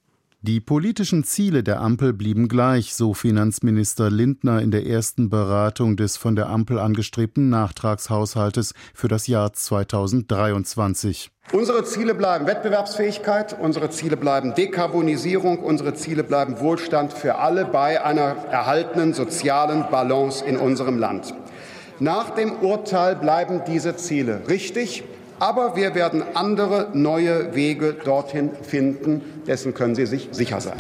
Die 0.48 0.60
politischen 0.60 1.24
Ziele 1.24 1.64
der 1.64 1.82
Ampel 1.82 2.14
blieben 2.14 2.48
gleich, 2.48 2.94
so 2.94 3.16
Finanzminister 3.16 4.12
Lindner 4.12 4.62
in 4.62 4.70
der 4.70 4.86
ersten 4.86 5.32
Beratung 5.32 5.98
des 5.98 6.18
von 6.18 6.36
der 6.36 6.50
Ampel 6.50 6.78
angestrebten 6.78 7.50
Nachtragshaushaltes 7.50 8.76
für 8.94 9.08
das 9.08 9.26
Jahr 9.26 9.54
2023. 9.54 11.32
Unsere 11.52 11.84
Ziele 11.84 12.14
bleiben 12.14 12.46
Wettbewerbsfähigkeit, 12.46 13.58
unsere 13.60 13.90
Ziele 13.90 14.18
bleiben 14.18 14.54
Dekarbonisierung, 14.54 15.64
unsere 15.64 15.96
Ziele 15.96 16.24
bleiben 16.24 16.60
Wohlstand 16.60 17.12
für 17.12 17.40
alle 17.40 17.66
bei 17.66 18.06
einer 18.06 18.36
erhaltenen 18.52 19.16
sozialen 19.16 19.90
Balance 19.90 20.46
in 20.46 20.58
unserem 20.58 21.00
Land. 21.00 21.34
Nach 22.00 22.30
dem 22.30 22.52
Urteil 22.52 23.16
bleiben 23.16 23.62
diese 23.68 23.96
Ziele 23.96 24.44
richtig. 24.48 25.06
Aber 25.40 25.76
wir 25.76 25.96
werden 25.96 26.24
andere 26.34 26.90
neue 26.94 27.56
Wege 27.56 27.94
dorthin 27.94 28.52
finden. 28.62 29.44
Dessen 29.48 29.74
können 29.74 29.96
Sie 29.96 30.06
sich 30.06 30.30
sicher 30.32 30.62
sein. 30.62 30.78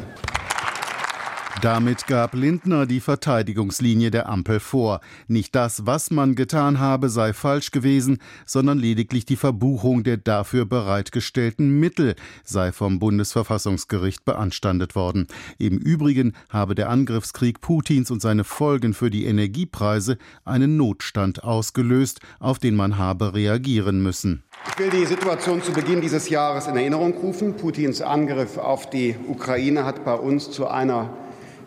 Damit 1.66 2.06
gab 2.06 2.36
Lindner 2.36 2.86
die 2.86 3.00
Verteidigungslinie 3.00 4.12
der 4.12 4.30
Ampel 4.30 4.60
vor. 4.60 5.00
Nicht 5.28 5.56
das, 5.56 5.88
was 5.88 6.12
man 6.12 6.36
getan 6.36 6.80
habe, 6.80 7.10
sei 7.10 7.34
falsch 7.34 7.72
gewesen, 7.72 8.20
sondern 8.46 8.78
lediglich 8.78 9.26
die 9.26 9.36
Verbuchung 9.36 10.04
der 10.04 10.18
dafür 10.18 10.68
bereitgestellten 10.68 11.80
Mittel 11.80 12.14
sei 12.44 12.72
vom 12.72 13.00
Bundesverfassungsgericht 13.00 14.26
beanstandet 14.26 14.94
worden. 14.94 15.26
Im 15.58 15.80
Übrigen 15.80 16.34
habe 16.50 16.76
der 16.76 16.92
Angriffskrieg 16.92 17.62
Putins 17.62 18.12
und 18.12 18.22
seine 18.22 18.44
Folgen 18.44 18.94
für 18.94 19.10
die 19.10 19.26
Energiepreise 19.26 20.20
einen 20.44 20.78
Notstand 20.78 21.44
ausgelöst, 21.44 22.20
auf 22.38 22.60
den 22.60 22.76
man 22.76 23.00
habe 23.00 23.34
reagieren 23.34 24.04
müssen. 24.04 24.44
Ich 24.70 24.78
will 24.78 24.92
die 24.92 25.08
Situation 25.08 25.64
zu 25.64 25.74
Beginn 25.74 26.02
dieses 26.02 26.30
Jahres 26.30 26.68
in 26.68 26.76
Erinnerung 26.76 27.14
rufen. 27.14 27.58
Putins 27.58 28.04
Angriff 28.04 28.60
auf 28.60 28.88
die 28.88 29.16
Ukraine 29.28 29.84
hat 29.84 30.06
bei 30.06 30.14
uns 30.14 30.52
zu 30.52 30.68
einer 30.68 31.10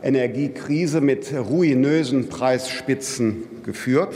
Energiekrise 0.02 1.00
mit 1.00 1.32
ruinösen 1.32 2.28
Preisspitzen 2.28 3.62
geführt. 3.64 4.14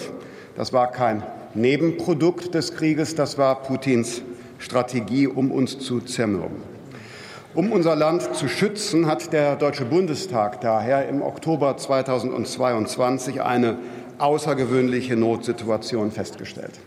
Das 0.57 0.73
war 0.73 0.91
kein 0.93 1.23
Nebenprodukt 1.55 2.55
des 2.55 2.75
Krieges, 2.75 3.15
das 3.15 3.37
war 3.37 3.62
Putins 3.62 4.23
Strategie, 4.59 5.27
um 5.27 5.51
uns 5.51 5.79
zu 5.79 6.01
zermürben. 6.01 6.59
Um 7.55 7.73
unser 7.73 7.97
Land 7.97 8.35
zu 8.35 8.49
schützen, 8.49 9.07
hat 9.07 9.33
der 9.33 9.57
Deutsche 9.57 9.85
Bundestag 9.85 10.62
daher 10.62 11.09
im 11.09 11.21
Oktober 11.21 11.77
2022 11.77 13.43
eine 13.43 13.77
außergewöhnliche 14.19 15.17
Notsituation 15.17 16.12
festgestellt. 16.12 16.79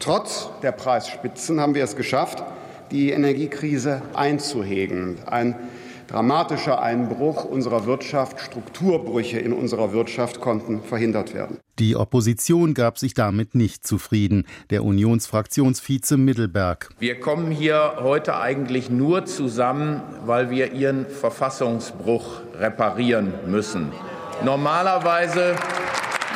Trotz 0.00 0.48
der 0.62 0.72
Preisspitzen 0.72 1.60
haben 1.60 1.74
wir 1.74 1.84
es 1.84 1.96
geschafft, 1.96 2.42
die 2.90 3.10
Energiekrise 3.10 4.00
einzuhegen. 4.14 5.18
Ein 5.26 5.56
dramatischer 6.06 6.80
Einbruch 6.82 7.44
unserer 7.44 7.86
Wirtschaft, 7.86 8.40
Strukturbrüche 8.40 9.38
in 9.38 9.52
unserer 9.52 9.92
Wirtschaft 9.92 10.40
konnten 10.40 10.82
verhindert 10.82 11.34
werden. 11.34 11.58
Die 11.78 11.96
Opposition 11.96 12.74
gab 12.74 12.98
sich 12.98 13.14
damit 13.14 13.54
nicht 13.54 13.86
zufrieden. 13.86 14.46
Der 14.70 14.84
Unionsfraktionsvize 14.84 16.16
Mittelberg. 16.16 16.90
Wir 16.98 17.18
kommen 17.18 17.50
hier 17.50 17.96
heute 18.00 18.36
eigentlich 18.38 18.90
nur 18.90 19.26
zusammen, 19.26 20.00
weil 20.24 20.50
wir 20.50 20.72
Ihren 20.72 21.06
Verfassungsbruch 21.06 22.40
reparieren 22.58 23.32
müssen. 23.46 23.90
Normalerweise 24.44 25.56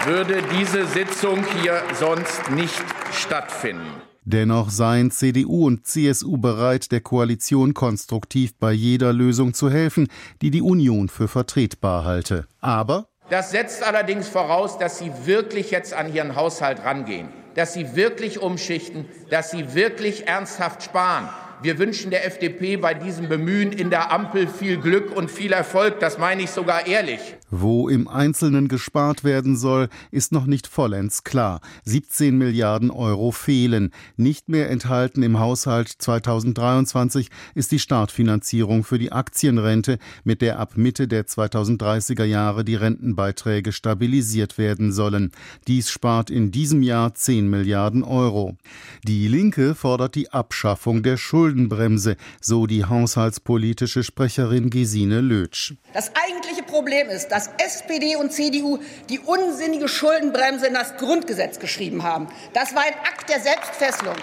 würde 0.05 0.43
diese 0.59 0.87
Sitzung 0.87 1.45
hier 1.61 1.83
sonst 1.99 2.51
nicht 2.51 2.83
stattfinden. 3.13 4.08
Dennoch 4.31 4.69
seien 4.69 5.11
CDU 5.11 5.67
und 5.67 5.87
CSU 5.87 6.37
bereit, 6.37 6.93
der 6.93 7.01
Koalition 7.01 7.73
konstruktiv 7.73 8.53
bei 8.59 8.73
jeder 8.73 9.15
Lösung 9.15 9.55
zu 9.55 9.71
helfen, 9.71 10.09
die 10.43 10.51
die 10.51 10.61
Union 10.61 11.09
für 11.09 11.29
vertretbar 11.29 12.05
halte. 12.05 12.47
Aber 12.61 13.09
das 13.31 13.53
setzt 13.53 13.83
allerdings 13.83 14.29
voraus, 14.29 14.77
dass 14.77 14.99
Sie 14.99 15.11
wirklich 15.25 15.71
jetzt 15.71 15.95
an 15.95 16.13
Ihren 16.13 16.37
Haushalt 16.37 16.85
rangehen, 16.85 17.31
dass 17.55 17.73
Sie 17.73 17.97
wirklich 17.97 18.39
umschichten, 18.39 19.07
dass 19.31 19.51
Sie 19.51 19.75
wirklich 19.75 20.27
ernsthaft 20.27 20.83
sparen. 20.83 21.31
Wir 21.63 21.79
wünschen 21.79 22.11
der 22.11 22.27
FDP 22.27 22.77
bei 22.77 22.93
diesem 22.93 23.31
Bemühen 23.31 23.73
in 23.73 23.89
der 23.89 24.13
Ampel 24.13 24.47
viel 24.47 24.77
Glück 24.77 25.11
und 25.17 25.31
viel 25.31 25.55
Erfolg. 25.55 26.01
Das 26.01 26.19
meine 26.19 26.43
ich 26.43 26.51
sogar 26.51 26.87
ehrlich. 26.87 27.38
Wo 27.51 27.89
im 27.89 28.09
Einzelnen 28.09 28.69
gespart 28.69 29.25
werden 29.25 29.57
soll, 29.57 29.89
ist 30.11 30.33
noch 30.33 30.45
nicht 30.45 30.67
vollends 30.67 31.25
klar. 31.25 31.61
17 31.85 32.37
Milliarden 32.37 32.91
Euro 32.91 33.31
fehlen. 33.31 33.93
Nicht 34.17 34.51
mehr 34.51 34.69
enthalten 34.71 35.23
im 35.23 35.39
Haushalt 35.39 35.89
2023 35.89 37.31
ist 37.55 37.73
die 37.73 37.79
Startfinanzierung 37.79 38.85
für 38.85 38.99
die 38.99 39.13
Aktienrente, 39.13 39.99
mit 40.25 40.43
der 40.43 40.59
ab 40.59 40.77
Mitte 40.77 41.09
der 41.09 41.27
2030er 41.27 42.25
Jahre 42.25 42.65
die 42.65 42.75
Rentenbeiträge 42.75 43.73
stabilisiert 43.73 44.59
werden 44.59 44.93
sollen. 44.93 45.33
Dies 45.67 45.91
spart 45.91 46.29
in 46.31 46.51
diesem 46.51 46.83
Jahr 46.83 47.15
10 47.15 47.49
Milliarden 47.49 48.05
Euro. 48.05 48.57
Die 49.05 49.27
Linke 49.27 49.75
fordert 49.75 50.15
die 50.17 50.31
Abschaffung 50.31 51.03
der 51.03 51.17
Schuldenbremse, 51.17 52.17
so 52.43 52.67
die 52.67 52.85
haushaltspolitische 52.85 54.03
Sprecherin 54.03 54.69
Gesine 54.69 55.23
Lötsch. 55.23 55.75
Das 55.95 56.13
eigentliche 56.15 56.63
Problem 56.63 57.09
ist, 57.09 57.29
dass 57.39 57.51
SPD 57.59 58.17
und 58.17 58.33
CDU 58.33 58.81
die 59.09 59.21
unsinnige 59.21 59.87
Schuldenbremse 59.87 60.67
in 60.67 60.75
das 60.75 60.97
Grundgesetz 60.97 61.61
geschrieben 61.61 62.03
haben. 62.03 62.27
Das 62.53 62.75
war 62.75 62.83
ein 62.83 62.95
Akt 62.95 63.29
der 63.29 63.39
Selbstfesselung. 63.39 64.17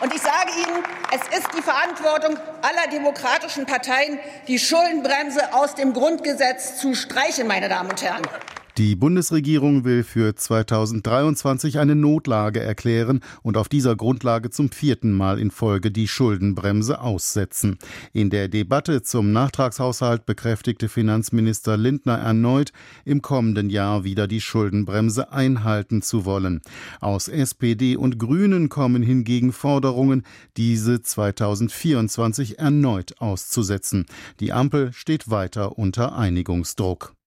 Und 0.00 0.14
ich 0.14 0.22
sage 0.22 0.50
Ihnen, 0.56 0.82
es 1.10 1.38
ist 1.38 1.48
die 1.54 1.60
Verantwortung 1.60 2.38
aller 2.62 2.90
demokratischen 2.90 3.66
Parteien, 3.66 4.18
die 4.46 4.58
Schuldenbremse 4.58 5.52
aus 5.52 5.74
dem 5.74 5.92
Grundgesetz 5.92 6.78
zu 6.78 6.94
streichen, 6.94 7.46
meine 7.46 7.68
Damen 7.68 7.90
und 7.90 8.00
Herren. 8.00 8.22
Die 8.78 8.94
Bundesregierung 8.94 9.82
will 9.82 10.04
für 10.04 10.36
2023 10.36 11.80
eine 11.80 11.96
Notlage 11.96 12.60
erklären 12.60 13.22
und 13.42 13.56
auf 13.56 13.68
dieser 13.68 13.96
Grundlage 13.96 14.50
zum 14.50 14.70
vierten 14.70 15.10
Mal 15.10 15.40
in 15.40 15.50
Folge 15.50 15.90
die 15.90 16.06
Schuldenbremse 16.06 17.00
aussetzen. 17.00 17.78
In 18.12 18.30
der 18.30 18.46
Debatte 18.46 19.02
zum 19.02 19.32
Nachtragshaushalt 19.32 20.26
bekräftigte 20.26 20.88
Finanzminister 20.88 21.76
Lindner 21.76 22.18
erneut, 22.18 22.70
im 23.04 23.20
kommenden 23.20 23.68
Jahr 23.68 24.04
wieder 24.04 24.28
die 24.28 24.40
Schuldenbremse 24.40 25.32
einhalten 25.32 26.00
zu 26.00 26.24
wollen. 26.24 26.60
Aus 27.00 27.26
SPD 27.26 27.96
und 27.96 28.20
Grünen 28.20 28.68
kommen 28.68 29.02
hingegen 29.02 29.50
Forderungen, 29.50 30.22
diese 30.56 31.02
2024 31.02 32.60
erneut 32.60 33.20
auszusetzen. 33.20 34.06
Die 34.38 34.52
Ampel 34.52 34.92
steht 34.92 35.28
weiter 35.28 35.78
unter 35.78 36.16
Einigungsdruck. 36.16 37.17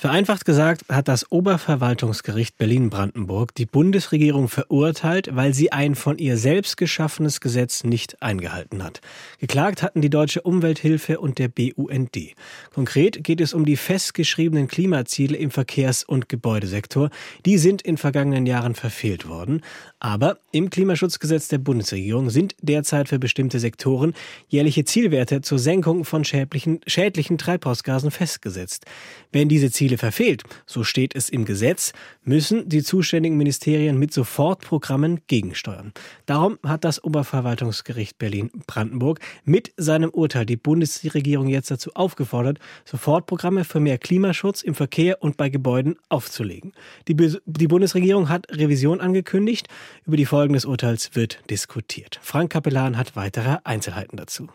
Vereinfacht 0.00 0.44
gesagt 0.44 0.84
hat 0.88 1.08
das 1.08 1.32
Oberverwaltungsgericht 1.32 2.56
Berlin-Brandenburg 2.56 3.52
die 3.56 3.66
Bundesregierung 3.66 4.46
verurteilt, 4.46 5.30
weil 5.32 5.54
sie 5.54 5.72
ein 5.72 5.96
von 5.96 6.18
ihr 6.18 6.36
selbst 6.36 6.76
geschaffenes 6.76 7.40
Gesetz 7.40 7.82
nicht 7.82 8.22
eingehalten 8.22 8.84
hat. 8.84 9.00
Geklagt 9.40 9.82
hatten 9.82 10.00
die 10.00 10.08
Deutsche 10.08 10.42
Umwelthilfe 10.42 11.18
und 11.18 11.40
der 11.40 11.48
BUND. 11.48 12.16
Konkret 12.72 13.24
geht 13.24 13.40
es 13.40 13.52
um 13.52 13.64
die 13.64 13.76
festgeschriebenen 13.76 14.68
Klimaziele 14.68 15.36
im 15.36 15.50
Verkehrs- 15.50 16.04
und 16.04 16.28
Gebäudesektor. 16.28 17.10
Die 17.44 17.58
sind 17.58 17.82
in 17.82 17.96
vergangenen 17.96 18.46
Jahren 18.46 18.76
verfehlt 18.76 19.28
worden. 19.28 19.62
Aber 19.98 20.38
im 20.52 20.70
Klimaschutzgesetz 20.70 21.48
der 21.48 21.58
Bundesregierung 21.58 22.30
sind 22.30 22.54
derzeit 22.62 23.08
für 23.08 23.18
bestimmte 23.18 23.58
Sektoren 23.58 24.14
jährliche 24.46 24.84
Zielwerte 24.84 25.40
zur 25.40 25.58
Senkung 25.58 26.04
von 26.04 26.24
schädlichen, 26.24 26.82
schädlichen 26.86 27.36
Treibhausgasen 27.36 28.12
festgesetzt. 28.12 28.86
Wenn 29.32 29.48
diese 29.48 29.72
Ziele 29.72 29.87
Ziele 29.88 29.98
verfehlt, 29.98 30.42
so 30.66 30.84
steht 30.84 31.14
es 31.16 31.30
im 31.30 31.46
Gesetz, 31.46 31.92
müssen 32.22 32.68
die 32.68 32.82
zuständigen 32.82 33.38
Ministerien 33.38 33.98
mit 33.98 34.12
Sofortprogrammen 34.12 35.20
gegensteuern. 35.28 35.92
Darum 36.26 36.58
hat 36.62 36.84
das 36.84 37.02
Oberverwaltungsgericht 37.02 38.18
Berlin-Brandenburg 38.18 39.20
mit 39.44 39.72
seinem 39.78 40.10
Urteil 40.10 40.44
die 40.44 40.56
Bundesregierung 40.56 41.48
jetzt 41.48 41.70
dazu 41.70 41.92
aufgefordert, 41.94 42.58
Sofortprogramme 42.84 43.64
für 43.64 43.80
mehr 43.80 43.96
Klimaschutz 43.96 44.60
im 44.60 44.74
Verkehr 44.74 45.22
und 45.22 45.38
bei 45.38 45.48
Gebäuden 45.48 45.96
aufzulegen. 46.10 46.72
Die, 47.08 47.16
die 47.46 47.68
Bundesregierung 47.68 48.28
hat 48.28 48.46
Revision 48.50 49.00
angekündigt. 49.00 49.68
Über 50.06 50.18
die 50.18 50.26
Folgen 50.26 50.52
des 50.52 50.66
Urteils 50.66 51.14
wird 51.14 51.38
diskutiert. 51.48 52.20
Frank 52.22 52.52
Kapellan 52.52 52.98
hat 52.98 53.16
weitere 53.16 53.56
Einzelheiten 53.64 54.18
dazu. 54.18 54.48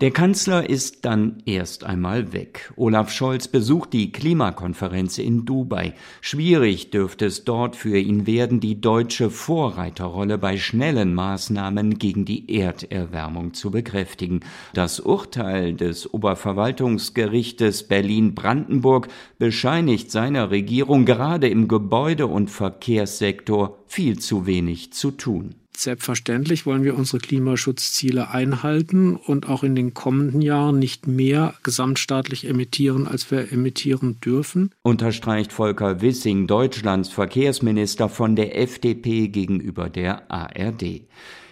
Der 0.00 0.10
Kanzler 0.10 0.68
ist 0.68 1.04
dann 1.04 1.40
erst 1.46 1.84
einmal 1.84 2.32
weg. 2.32 2.72
Olaf 2.74 3.12
Scholz 3.12 3.46
besucht 3.46 3.92
die 3.92 4.10
Klimakonferenz 4.10 5.18
in 5.18 5.44
Dubai. 5.44 5.94
Schwierig 6.20 6.90
dürfte 6.90 7.26
es 7.26 7.44
dort 7.44 7.76
für 7.76 7.96
ihn 7.96 8.26
werden, 8.26 8.58
die 8.58 8.80
deutsche 8.80 9.30
Vorreiterrolle 9.30 10.36
bei 10.36 10.56
schnellen 10.56 11.14
Maßnahmen 11.14 11.96
gegen 12.00 12.24
die 12.24 12.52
Erderwärmung 12.58 13.54
zu 13.54 13.70
bekräftigen. 13.70 14.40
Das 14.72 14.98
Urteil 14.98 15.74
des 15.74 16.12
Oberverwaltungsgerichtes 16.12 17.86
Berlin-Brandenburg 17.86 19.06
bescheinigt 19.38 20.10
seiner 20.10 20.50
Regierung 20.50 21.04
gerade 21.04 21.48
im 21.48 21.68
Gebäude- 21.68 22.26
und 22.26 22.50
Verkehrssektor 22.50 23.78
viel 23.86 24.18
zu 24.18 24.44
wenig 24.44 24.92
zu 24.92 25.12
tun. 25.12 25.54
Selbstverständlich 25.76 26.66
wollen 26.66 26.84
wir 26.84 26.96
unsere 26.96 27.18
Klimaschutzziele 27.18 28.30
einhalten 28.30 29.16
und 29.16 29.48
auch 29.48 29.64
in 29.64 29.74
den 29.74 29.92
kommenden 29.92 30.40
Jahren 30.40 30.78
nicht 30.78 31.06
mehr 31.06 31.54
gesamtstaatlich 31.62 32.46
emittieren, 32.46 33.08
als 33.08 33.30
wir 33.30 33.52
emittieren 33.52 34.20
dürfen. 34.20 34.70
Unterstreicht 34.82 35.52
Volker 35.52 36.00
Wissing, 36.00 36.46
Deutschlands 36.46 37.08
Verkehrsminister 37.08 38.08
von 38.08 38.36
der 38.36 38.58
FDP 38.58 39.28
gegenüber 39.28 39.90
der 39.90 40.30
ARD. 40.30 41.02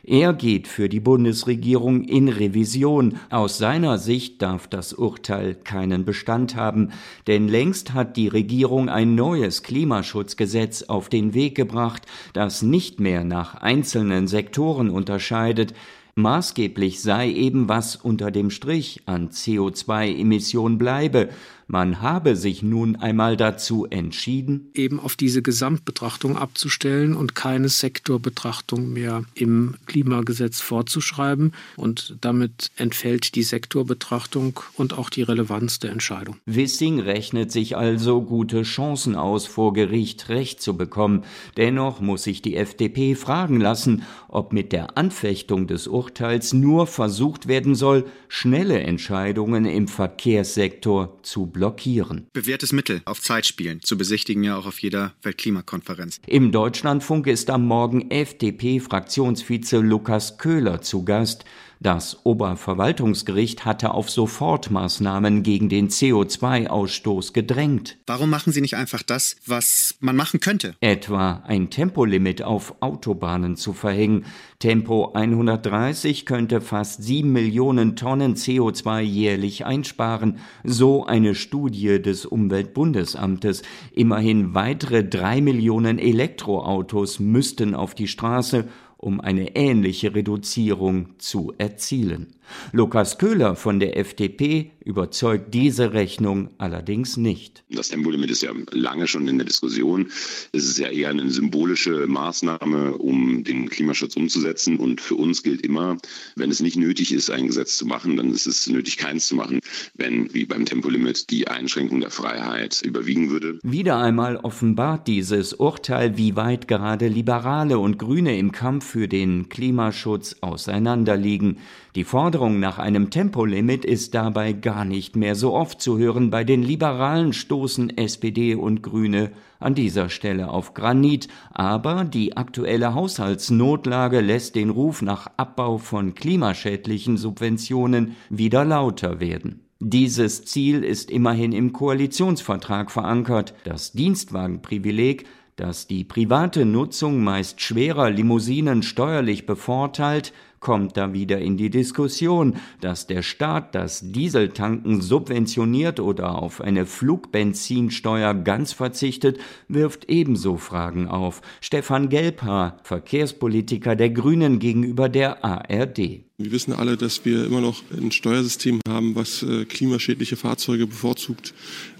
Er 0.05 0.33
geht 0.33 0.67
für 0.67 0.89
die 0.89 0.99
Bundesregierung 0.99 2.03
in 2.03 2.29
Revision. 2.29 3.21
Aus 3.31 3.59
seiner 3.59 3.99
Sicht 3.99 4.43
darf 4.43 4.67
das 4.67 4.93
Urteil 4.93 5.55
keinen 5.55 6.05
Bestand 6.05 6.57
haben, 6.57 6.91
denn 7.29 7.47
längst 7.47 7.95
hat 7.95 8.17
die 8.17 8.27
Regierung 8.27 8.89
ein 8.89 9.15
neues 9.15 9.63
Klimaschutzgesetz 9.63 10.83
auf 10.83 11.09
den 11.09 11.35
Weg 11.35 11.55
gebracht, 11.55 12.03
das 12.33 12.63
nicht 12.63 12.99
mehr 12.99 13.23
nach 13.23 13.55
einzelnen 13.55 14.27
Sektoren 14.27 14.91
unterscheidet, 14.91 15.73
Maßgeblich 16.15 17.01
sei 17.01 17.31
eben, 17.31 17.71
was 17.71 17.97
unter 17.97 18.31
dem 18.31 18.51
Strich 18.51 19.01
an 19.07 19.31
CO2-Emissionen 19.31 20.77
bleibe, 20.77 21.31
man 21.73 22.03
habe 22.03 22.37
sich 22.37 22.63
nun 22.63 22.97
einmal 22.97 23.39
dazu 23.39 23.87
entschieden, 23.87 24.71
eben 24.75 25.01
auf 25.01 25.17
diese 25.17 25.41
Gesamtbetrachtung 25.41 26.37
abzustellen 26.37 27.17
und 27.17 27.35
keine 27.35 27.71
Sektorbetrachtung 27.71 28.93
mehr 28.93 29.25
im 29.33 29.77
Klimagesetz 29.87 30.61
vorzuschreiben. 30.61 31.55
Und 31.77 32.19
damit 32.21 32.71
entfällt 32.77 33.35
die 33.37 33.43
Sektorbetrachtung 33.43 34.61
und 34.75 34.93
auch 34.99 35.09
die 35.09 35.23
Relevanz 35.23 35.79
der 35.79 35.93
Entscheidung. 35.93 36.37
Wissing 36.45 37.01
rechnet 37.01 37.51
sich 37.51 37.75
also 37.75 38.21
gute 38.21 38.65
Chancen 38.65 39.17
aus, 39.17 39.47
vor 39.47 39.73
Gericht 39.73 40.29
Recht 40.29 40.61
zu 40.61 40.77
bekommen. 40.77 41.25
Dennoch 41.57 42.01
muss 42.03 42.25
sich 42.25 42.43
die 42.43 42.57
FDP 42.57 43.15
fragen 43.15 43.59
lassen, 43.59 44.03
ob 44.29 44.53
mit 44.53 44.73
der 44.73 44.99
Anfechtung 44.99 45.67
des 45.69 45.87
Urteils 45.87 46.53
nur 46.53 46.87
versucht 46.87 47.49
werden 47.49 47.75
soll, 47.75 48.05
schnelle 48.29 48.79
Entscheidungen 48.81 49.65
im 49.65 49.89
Verkehrssektor 49.89 51.17
zu 51.23 51.47
blockieren 51.47 51.62
blockieren. 51.63 52.27
Bewährtes 52.33 52.73
Mittel 52.73 53.03
auf 53.05 53.21
Zeit 53.21 53.47
spielen, 53.47 53.81
zu 53.83 53.97
besichtigen 53.97 54.43
ja 54.43 54.57
auch 54.57 54.67
auf 54.67 54.81
jeder 54.81 55.13
Weltklimakonferenz. 55.23 56.21
Im 56.27 56.51
Deutschlandfunk 56.51 57.29
ist 57.29 57.51
am 57.51 57.69
Morgen 57.69 58.11
FDP-Fraktionsvize 58.11 59.79
Lukas 59.79 60.39
Köhler 60.39 60.83
zu 60.83 61.05
Gast. 61.05 61.45
Das 61.83 62.25
Oberverwaltungsgericht 62.25 63.65
hatte 63.65 63.93
auf 63.93 64.09
Sofortmaßnahmen 64.09 65.43
gegen 65.43 65.69
den 65.69 65.89
CO2-Ausstoß 65.89 67.33
gedrängt. 67.33 67.99
Warum 68.07 68.31
machen 68.31 68.53
Sie 68.53 68.61
nicht 68.61 68.77
einfach 68.77 69.03
das, 69.03 69.35
was 69.47 69.97
man 69.99 70.15
machen 70.15 70.39
könnte? 70.39 70.77
Etwa 70.81 71.43
ein 71.45 71.71
Tempolimit 71.71 72.43
auf 72.43 72.77
Autobahnen 72.79 73.57
zu 73.57 73.73
verhängen. 73.73 74.27
Tempo 74.61 75.13
130 75.15 76.25
könnte 76.25 76.61
fast 76.61 77.03
sieben 77.03 77.33
Millionen 77.33 77.97
Tonnen 77.97 78.37
CO2 78.37 79.01
jährlich 79.01 79.67
einsparen, 79.67 80.39
so 80.63 81.05
eine 81.05 81.35
Studie 81.35 82.01
des 82.01 82.27
Umweltbundesamtes. 82.27 83.63
Immerhin 83.93 84.55
weitere 84.55 85.03
drei 85.03 85.41
Millionen 85.41 85.99
Elektroautos 85.99 87.19
müssten 87.19 87.75
auf 87.75 87.97
die 87.97 88.07
Straße 88.07 88.69
um 89.03 89.21
eine 89.21 89.57
ähnliche 89.57 90.15
Reduzierung 90.15 91.19
zu 91.19 91.53
erzielen. 91.59 92.29
Lukas 92.73 93.19
Köhler 93.19 93.57
von 93.57 93.81
der 93.81 93.97
FDP 93.97 94.73
überzeugt 94.85 95.55
diese 95.55 95.93
Rechnung 95.93 96.51
allerdings 96.59 97.17
nicht. 97.17 97.65
Das 97.71 97.89
Tempolimit 97.89 98.31
ist 98.31 98.43
ja 98.43 98.53
lange 98.71 99.07
schon 99.07 99.29
in 99.29 99.39
der 99.39 99.47
Diskussion. 99.47 100.11
Es 100.53 100.65
ist 100.65 100.79
ja 100.79 100.89
eher 100.89 101.11
eine 101.11 101.31
symbolische 101.31 102.07
Maßnahme, 102.07 102.97
um 102.99 103.45
den 103.45 103.69
Klimaschutz 103.69 104.17
umzusetzen. 104.17 104.79
Und 104.79 105.01
für 105.01 105.15
uns 105.15 105.43
gilt 105.43 105.65
immer, 105.65 105.97
wenn 106.37 106.51
es 106.51 106.61
nicht 106.61 106.77
nötig 106.77 107.13
ist, 107.13 107.31
ein 107.31 107.47
Gesetz 107.47 107.77
zu 107.77 107.87
machen, 107.87 108.17
dann 108.17 108.31
ist 108.31 108.47
es 108.47 108.67
nötig, 108.67 108.97
keins 108.97 109.29
zu 109.29 109.37
machen, 109.37 109.61
wenn, 109.95 110.33
wie 110.35 110.45
beim 110.45 110.65
Tempolimit, 110.65 111.31
die 111.31 111.49
Einschränkung 111.49 112.01
der 112.01 112.11
Freiheit 112.11 112.83
überwiegen 112.83 113.31
würde. 113.31 113.59
Wieder 113.63 113.99
einmal 113.99 114.37
offenbart 114.37 115.07
dieses 115.07 115.55
Urteil, 115.55 116.17
wie 116.17 116.37
weit 116.37 116.69
gerade 116.69 117.09
Liberale 117.09 117.79
und 117.79 117.99
Grüne 117.99 118.39
im 118.39 118.53
Kampf 118.53 118.87
für 118.87 119.09
den 119.09 119.49
Klimaschutz 119.49 120.37
auseinanderliegen. 120.41 121.59
Die 121.95 122.05
Forderung 122.05 122.42
nach 122.49 122.79
einem 122.79 123.11
Tempolimit 123.11 123.85
ist 123.85 124.15
dabei 124.15 124.53
gar 124.53 124.85
nicht 124.85 125.17
mehr 125.17 125.35
so 125.35 125.55
oft 125.55 125.81
zu 125.81 125.99
hören. 125.99 126.31
Bei 126.31 126.45
den 126.45 126.63
Liberalen 126.63 127.33
stoßen 127.33 127.97
SPD 127.97 128.55
und 128.55 128.83
Grüne 128.83 129.33
an 129.61 129.75
dieser 129.75 130.09
Stelle 130.09 130.49
auf 130.49 130.75
Granit, 130.75 131.29
aber 131.53 132.05
die 132.05 132.37
aktuelle 132.37 132.95
Haushaltsnotlage 132.95 134.21
lässt 134.21 134.55
den 134.55 134.71
Ruf 134.71 135.03
nach 135.03 135.29
Abbau 135.37 135.79
von 135.79 136.15
klimaschädlichen 136.15 137.17
Subventionen 137.17 138.17
wieder 138.31 138.65
lauter 138.65 139.21
werden. 139.21 139.61
Dieses 139.79 140.45
Ziel 140.45 140.85
ist 140.85 141.11
immerhin 141.11 141.53
im 141.53 141.73
Koalitionsvertrag 141.73 142.91
verankert. 142.91 143.55
Das 143.65 143.93
Dienstwagenprivileg 143.93 145.27
dass 145.57 145.87
die 145.87 146.05
private 146.05 146.65
Nutzung 146.65 147.23
meist 147.23 147.61
schwerer 147.61 148.11
Limousinen 148.11 148.83
steuerlich 148.83 149.47
bevorteilt, 149.47 150.33
kommt 150.63 150.97
da 150.97 151.13
wieder 151.13 151.39
in 151.39 151.59
die 151.59 151.69
Diskussion, 151.69 152.57
dass 152.81 153.07
der 153.07 153.21
Staat 153.21 153.75
das 153.75 154.01
Dieseltanken 154.01 155.03
subventioniert 155.03 156.01
oder 156.01 156.41
auf 156.41 156.63
eine 156.63 156.87
Flugbenzinsteuer 156.87 158.33
ganz 158.33 158.73
verzichtet, 158.73 159.39
wirft 159.69 160.09
ebenso 160.09 160.57
Fragen 160.57 161.09
auf. 161.09 161.43
Stefan 161.61 162.09
Gelbhaar, 162.09 162.79
Verkehrspolitiker 162.85 163.95
der 163.95 164.09
Grünen 164.09 164.59
gegenüber 164.59 165.11
der 165.11 165.45
ARD. 165.45 166.32
Wir 166.39 166.51
wissen 166.51 166.73
alle, 166.73 166.97
dass 166.97 167.25
wir 167.25 167.45
immer 167.45 167.61
noch 167.61 167.83
ein 167.97 168.11
Steuersystem 168.11 168.81
haben, 168.89 169.15
was 169.15 169.43
äh, 169.43 169.65
klimaschädliche 169.67 170.37
Fahrzeuge 170.37 170.87
bevorzugt. 170.87 171.53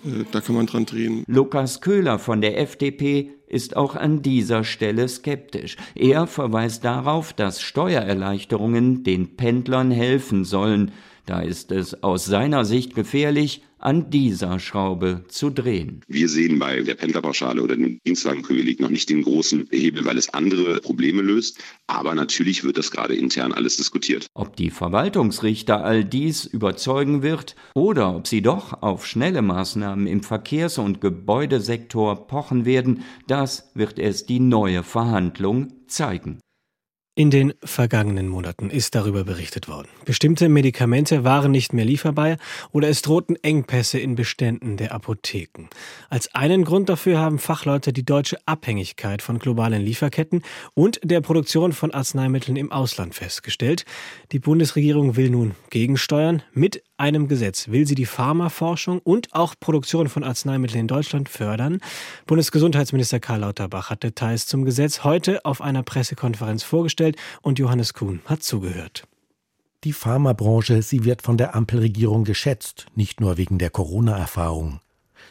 Äh, 0.05 0.25
da 0.33 0.41
kann 0.41 0.55
man 0.55 0.67
dran 0.67 0.87
drehen. 0.87 1.25
Lukas 1.27 1.81
Köhler 1.81 2.19
von 2.19 2.41
der 2.41 2.59
FDP 2.59 3.31
ist 3.47 3.77
auch 3.77 3.95
an 3.95 4.23
dieser 4.23 4.65
Stelle 4.65 5.07
skeptisch. 5.07 5.77
Er 5.95 6.27
verweist 6.27 6.85
darauf, 6.85 7.35
dass 7.35 7.61
Steuererleichterungen 7.61 9.05
den 9.05 9.37
Pendlern 9.37 9.91
helfen 9.91 10.45
sollen. 10.47 10.93
Da 11.27 11.41
ist 11.41 11.71
es 11.71 12.03
aus 12.03 12.25
seiner 12.25 12.65
Sicht 12.65 12.95
gefährlich, 12.95 13.63
an 13.83 14.11
dieser 14.11 14.61
Schraube 14.61 15.25
zu 15.29 15.51
drehen. 15.51 16.03
Wir 16.07 16.29
sehen 16.29 16.59
bei 16.59 16.81
der 16.83 16.95
Pendlerpauschale 16.95 17.61
oder 17.63 17.77
dem 17.77 17.99
Dienstwagenprivileg 18.07 18.81
noch 18.81 18.91
nicht 18.91 19.11
den 19.11 19.23
großen 19.23 19.69
Hebel, 19.71 20.05
weil 20.05 20.19
es 20.19 20.33
andere 20.33 20.81
Probleme 20.81 21.21
löst. 21.21 21.59
Aber 21.89 22.15
natürlich 22.15 22.65
wird 22.65 22.79
das 22.79 22.91
gerade 22.91 23.15
intern 23.15 23.53
alles 23.53 23.77
diskutiert. 23.77 24.27
Ob 24.35 24.57
die 24.57 24.71
Verwaltungsrichter 24.71 25.85
all 25.85 26.05
dies 26.05 26.45
überzeugen 26.45 27.23
wird 27.23 27.57
oder 27.75 28.15
ob 28.15 28.29
sie 28.29 28.41
doch 28.41 28.83
auf 28.83 29.07
schnelle 29.07 29.43
Maßnahmen 29.43 30.07
im 30.07 30.23
Verkehrs- 30.23 30.79
und 30.79 31.01
Gebäudesektor 31.01 32.29
pochen 32.29 32.65
werden, 32.65 33.03
das 33.27 33.73
wird 33.75 33.99
es 33.99 34.27
die 34.27 34.41
neue 34.41 34.85
Verhandlung 34.85 35.73
zeigen. 35.89 36.39
In 37.15 37.31
den 37.31 37.53
vergangenen 37.63 38.27
Monaten 38.27 38.71
ist 38.71 38.95
darüber 38.95 39.23
berichtet 39.23 39.69
worden. 39.69 39.89
Bestimmte 40.07 40.49
Medikamente 40.49 41.25
waren 41.25 41.51
nicht 41.51 41.75
mehr 41.75 41.85
lieferbar 41.85 42.39
oder 42.71 42.89
es 42.89 43.03
drohten 43.03 43.37
Engpässe 43.37 43.99
in 43.99 44.15
Beständen 44.15 44.79
der 44.79 44.95
Apotheken. 44.95 45.69
Als 46.09 46.35
einen 46.35 46.65
Grund 46.65 46.89
dafür 46.89 47.19
haben 47.19 47.39
Fachleute 47.39 47.93
die 47.93 48.07
deutsche 48.07 48.39
Abhängigkeit 48.47 49.21
von 49.21 49.39
globalen 49.39 49.83
Lieferketten 49.83 50.41
und 50.73 51.01
der 51.05 51.21
Produktion 51.21 51.75
von 51.75 51.91
Arzneimitteln 51.91 52.57
im 52.57 52.73
Ausland 52.73 53.15
festgestellt. 53.15 53.85
Die 54.33 54.39
Bundesregierung 54.39 55.15
will 55.15 55.29
nun 55.29 55.55
gegensteuern. 55.69 56.43
Mit 56.55 56.83
einem 57.03 57.27
Gesetz 57.27 57.69
will 57.69 57.85
sie 57.85 57.97
die 57.97 58.07
Pharmaforschung 58.07 59.01
und 59.01 59.35
auch 59.35 59.57
Produktion 59.59 60.09
von 60.09 60.23
Arzneimitteln 60.23 60.83
in 60.83 60.87
Deutschland 60.87 61.29
fördern. 61.29 61.81
Bundesgesundheitsminister 62.27 63.19
Karl 63.19 63.41
Lauterbach 63.41 63.91
hat 63.91 64.05
Details 64.05 64.47
zum 64.47 64.65
Gesetz 64.65 65.03
heute 65.03 65.45
auf 65.45 65.61
einer 65.61 65.83
Pressekonferenz 65.83 66.63
vorgestellt 66.63 67.17
und 67.43 67.59
Johannes 67.59 67.93
Kuhn 67.93 68.21
hat 68.27 68.45
zugehört. 68.45 69.03
Die 69.83 69.93
Pharmabranche, 69.93 70.81
sie 70.83 71.05
wird 71.05 71.23
von 71.23 71.37
der 71.37 71.57
Ampelregierung 71.57 72.23
geschätzt, 72.23 72.87
nicht 72.95 73.21
nur 73.21 73.37
wegen 73.37 73.59
der 73.59 73.71
Corona-Erfahrung. 73.71 74.79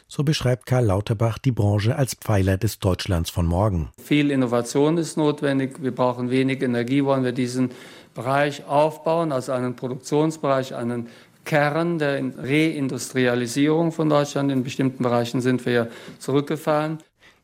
So 0.08 0.24
beschreibt 0.24 0.66
Karl 0.66 0.84
Lauterbach 0.84 1.38
die 1.38 1.52
Branche 1.52 1.96
als 1.96 2.14
Pfeiler 2.14 2.58
des 2.58 2.80
Deutschlands 2.80 3.30
von 3.30 3.46
morgen. 3.46 3.88
Viel 3.98 4.30
Innovation 4.30 4.98
ist 4.98 5.16
notwendig. 5.16 5.82
Wir 5.82 5.94
brauchen 5.94 6.30
wenig 6.30 6.60
Energie, 6.60 7.02
wollen 7.02 7.24
wir 7.24 7.32
diesen 7.32 7.70
Bereich 8.14 8.66
aufbauen, 8.66 9.32
also 9.32 9.52
einen 9.52 9.74
Produktionsbereich, 9.74 10.74
einen 10.74 11.08
Kern 11.44 11.98
der 11.98 12.22
Reindustrialisierung 12.36 13.92
von 13.92 14.08
Deutschland. 14.08 14.50
In 14.52 14.62
bestimmten 14.62 15.02
Bereichen 15.02 15.40
sind 15.40 15.64
wir 15.66 15.72
ja 15.72 15.86
zurückgefallen. 16.18 16.98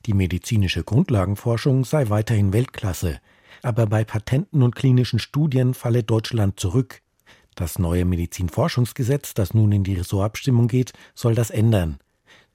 Die 0.07 0.15
medizinische 0.15 0.85
Grundlagenforschung 0.85 1.85
sei 1.85 2.09
weiterhin 2.09 2.53
Weltklasse, 2.53 3.21
aber 3.63 3.87
bei 3.87 4.05
Patenten 4.05 4.63
und 4.63 4.77
klinischen 4.77 5.19
Studien 5.19 5.75
falle 5.75 6.03
Deutschland 6.03 6.59
zurück. 6.61 7.03
Das 7.55 7.79
neue 7.79 8.05
Medizinforschungsgesetz, 8.05 9.35
das 9.35 9.53
nun 9.53 9.73
in 9.73 9.83
die 9.83 9.95
Ressortabstimmung 9.95 10.69
geht, 10.69 10.93
soll 11.15 11.35
das 11.35 11.51
ändern. 11.51 11.99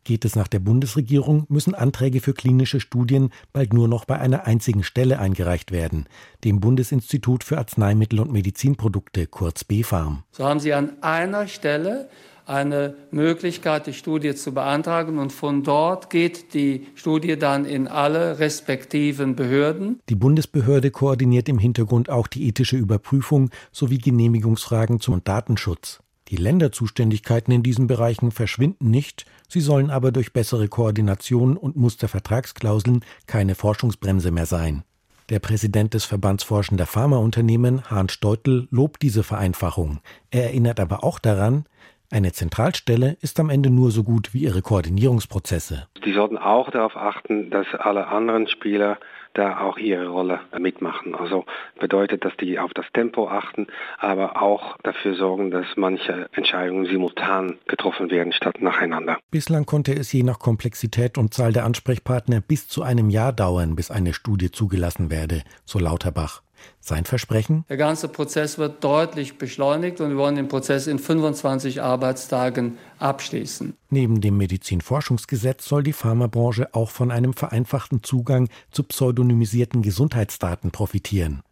Geht 0.03 0.25
es 0.25 0.35
nach 0.35 0.49
der 0.49 0.59
Bundesregierung, 0.59 1.45
müssen 1.47 1.75
Anträge 1.75 2.19
für 2.19 2.33
klinische 2.33 2.81
Studien 2.81 3.29
bald 3.53 3.71
nur 3.71 3.87
noch 3.87 4.03
bei 4.03 4.19
einer 4.19 4.45
einzigen 4.45 4.83
Stelle 4.83 5.19
eingereicht 5.19 5.71
werden, 5.71 6.07
dem 6.43 6.59
Bundesinstitut 6.59 7.45
für 7.45 7.57
Arzneimittel 7.57 8.19
und 8.19 8.31
Medizinprodukte, 8.31 9.27
kurz 9.27 9.63
BfArM. 9.63 10.23
So 10.31 10.43
haben 10.43 10.59
Sie 10.59 10.73
an 10.73 11.01
einer 11.01 11.47
Stelle 11.47 12.09
eine 12.45 12.95
Möglichkeit, 13.11 13.87
die 13.87 13.93
Studie 13.93 14.35
zu 14.35 14.53
beantragen 14.53 15.17
und 15.17 15.31
von 15.31 15.63
dort 15.63 16.09
geht 16.09 16.53
die 16.53 16.87
Studie 16.95 17.37
dann 17.37 17.63
in 17.63 17.87
alle 17.87 18.39
respektiven 18.39 19.35
Behörden. 19.35 20.01
Die 20.09 20.15
Bundesbehörde 20.15 20.91
koordiniert 20.91 21.47
im 21.47 21.59
Hintergrund 21.59 22.09
auch 22.09 22.27
die 22.27 22.47
ethische 22.47 22.75
Überprüfung 22.75 23.49
sowie 23.71 23.99
Genehmigungsfragen 23.99 24.99
zum 24.99 25.23
Datenschutz. 25.23 25.99
Die 26.33 26.37
Länderzuständigkeiten 26.37 27.53
in 27.53 27.61
diesen 27.61 27.85
Bereichen 27.85 28.31
verschwinden 28.31 28.89
nicht, 28.89 29.27
sie 29.47 29.61
sollen 29.61 29.91
aber 29.91 30.11
durch 30.11 30.33
bessere 30.33 30.67
Koordination 30.67 31.57
und 31.57 31.75
Mustervertragsklauseln 31.75 33.05
keine 33.27 33.53
Forschungsbremse 33.53 34.31
mehr 34.31 34.47
sein. 34.47 34.81
Der 35.29 35.37
Präsident 35.37 35.93
des 35.93 36.05
Verbands 36.05 36.43
Forschender 36.43 36.87
Pharmaunternehmen, 36.87 37.83
Hahn 37.83 38.09
Steutel, 38.09 38.67
lobt 38.71 39.03
diese 39.03 39.21
Vereinfachung. 39.21 39.99
Er 40.31 40.45
erinnert 40.45 40.79
aber 40.79 41.03
auch 41.03 41.19
daran, 41.19 41.65
eine 42.13 42.31
Zentralstelle 42.31 43.17
ist 43.21 43.39
am 43.39 43.49
Ende 43.49 43.69
nur 43.69 43.91
so 43.91 44.03
gut 44.03 44.33
wie 44.33 44.43
ihre 44.43 44.61
Koordinierungsprozesse. 44.61 45.87
Die 46.05 46.13
sollten 46.13 46.37
auch 46.37 46.69
darauf 46.69 46.95
achten, 46.95 47.49
dass 47.49 47.65
alle 47.73 48.07
anderen 48.07 48.47
Spieler 48.47 48.99
da 49.33 49.61
auch 49.61 49.79
ihre 49.79 50.07
Rolle 50.07 50.39
mitmachen. 50.59 51.15
Also 51.15 51.45
bedeutet, 51.79 52.23
dass 52.23 52.37
die 52.37 52.59
auf 52.59 52.71
das 52.75 52.85
Tempo 52.93 53.27
achten, 53.29 53.65
aber 53.97 54.41
auch 54.41 54.77
dafür 54.83 55.15
sorgen, 55.15 55.49
dass 55.49 55.65
manche 55.75 56.29
Entscheidungen 56.33 56.85
simultan 56.85 57.57
getroffen 57.67 58.11
werden 58.11 58.31
statt 58.31 58.61
nacheinander. 58.61 59.17
Bislang 59.31 59.65
konnte 59.65 59.93
es 59.93 60.13
je 60.13 60.21
nach 60.21 60.37
Komplexität 60.37 61.17
und 61.17 61.33
Zahl 61.33 61.51
der 61.51 61.65
Ansprechpartner 61.65 62.41
bis 62.41 62.67
zu 62.67 62.83
einem 62.83 63.09
Jahr 63.09 63.33
dauern, 63.33 63.75
bis 63.75 63.89
eine 63.89 64.13
Studie 64.13 64.51
zugelassen 64.51 65.09
werde, 65.09 65.41
so 65.65 65.79
Lauterbach. 65.79 66.42
Sein 66.79 67.05
Versprechen? 67.05 67.65
Der 67.69 67.77
ganze 67.77 68.07
Prozess 68.07 68.57
wird 68.57 68.83
deutlich 68.83 69.37
beschleunigt 69.37 70.01
und 70.01 70.09
wir 70.09 70.17
wollen 70.17 70.35
den 70.35 70.47
Prozess 70.47 70.87
in 70.87 70.99
25 70.99 71.81
Arbeitstagen 71.81 72.77
abschließen. 72.99 73.73
Neben 73.89 74.21
dem 74.21 74.37
Medizinforschungsgesetz 74.37 75.65
soll 75.65 75.83
die 75.83 75.93
Pharmabranche 75.93 76.73
auch 76.73 76.89
von 76.89 77.11
einem 77.11 77.33
vereinfachten 77.33 78.03
Zugang 78.03 78.49
zu 78.71 78.83
pseudonymisierten 78.83 79.81
Gesundheitsdaten 79.81 80.71
profitieren. 80.71 81.43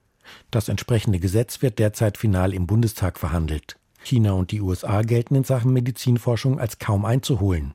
Das 0.49 0.69
entsprechende 0.69 1.19
Gesetz 1.19 1.61
wird 1.61 1.79
derzeit 1.79 2.17
final 2.17 2.53
im 2.53 2.67
Bundestag 2.67 3.19
verhandelt. 3.19 3.77
China 4.03 4.33
und 4.33 4.51
die 4.51 4.61
USA 4.61 5.01
gelten 5.01 5.35
in 5.35 5.43
Sachen 5.43 5.73
Medizinforschung 5.73 6.59
als 6.59 6.79
kaum 6.79 7.05
einzuholen. 7.05 7.73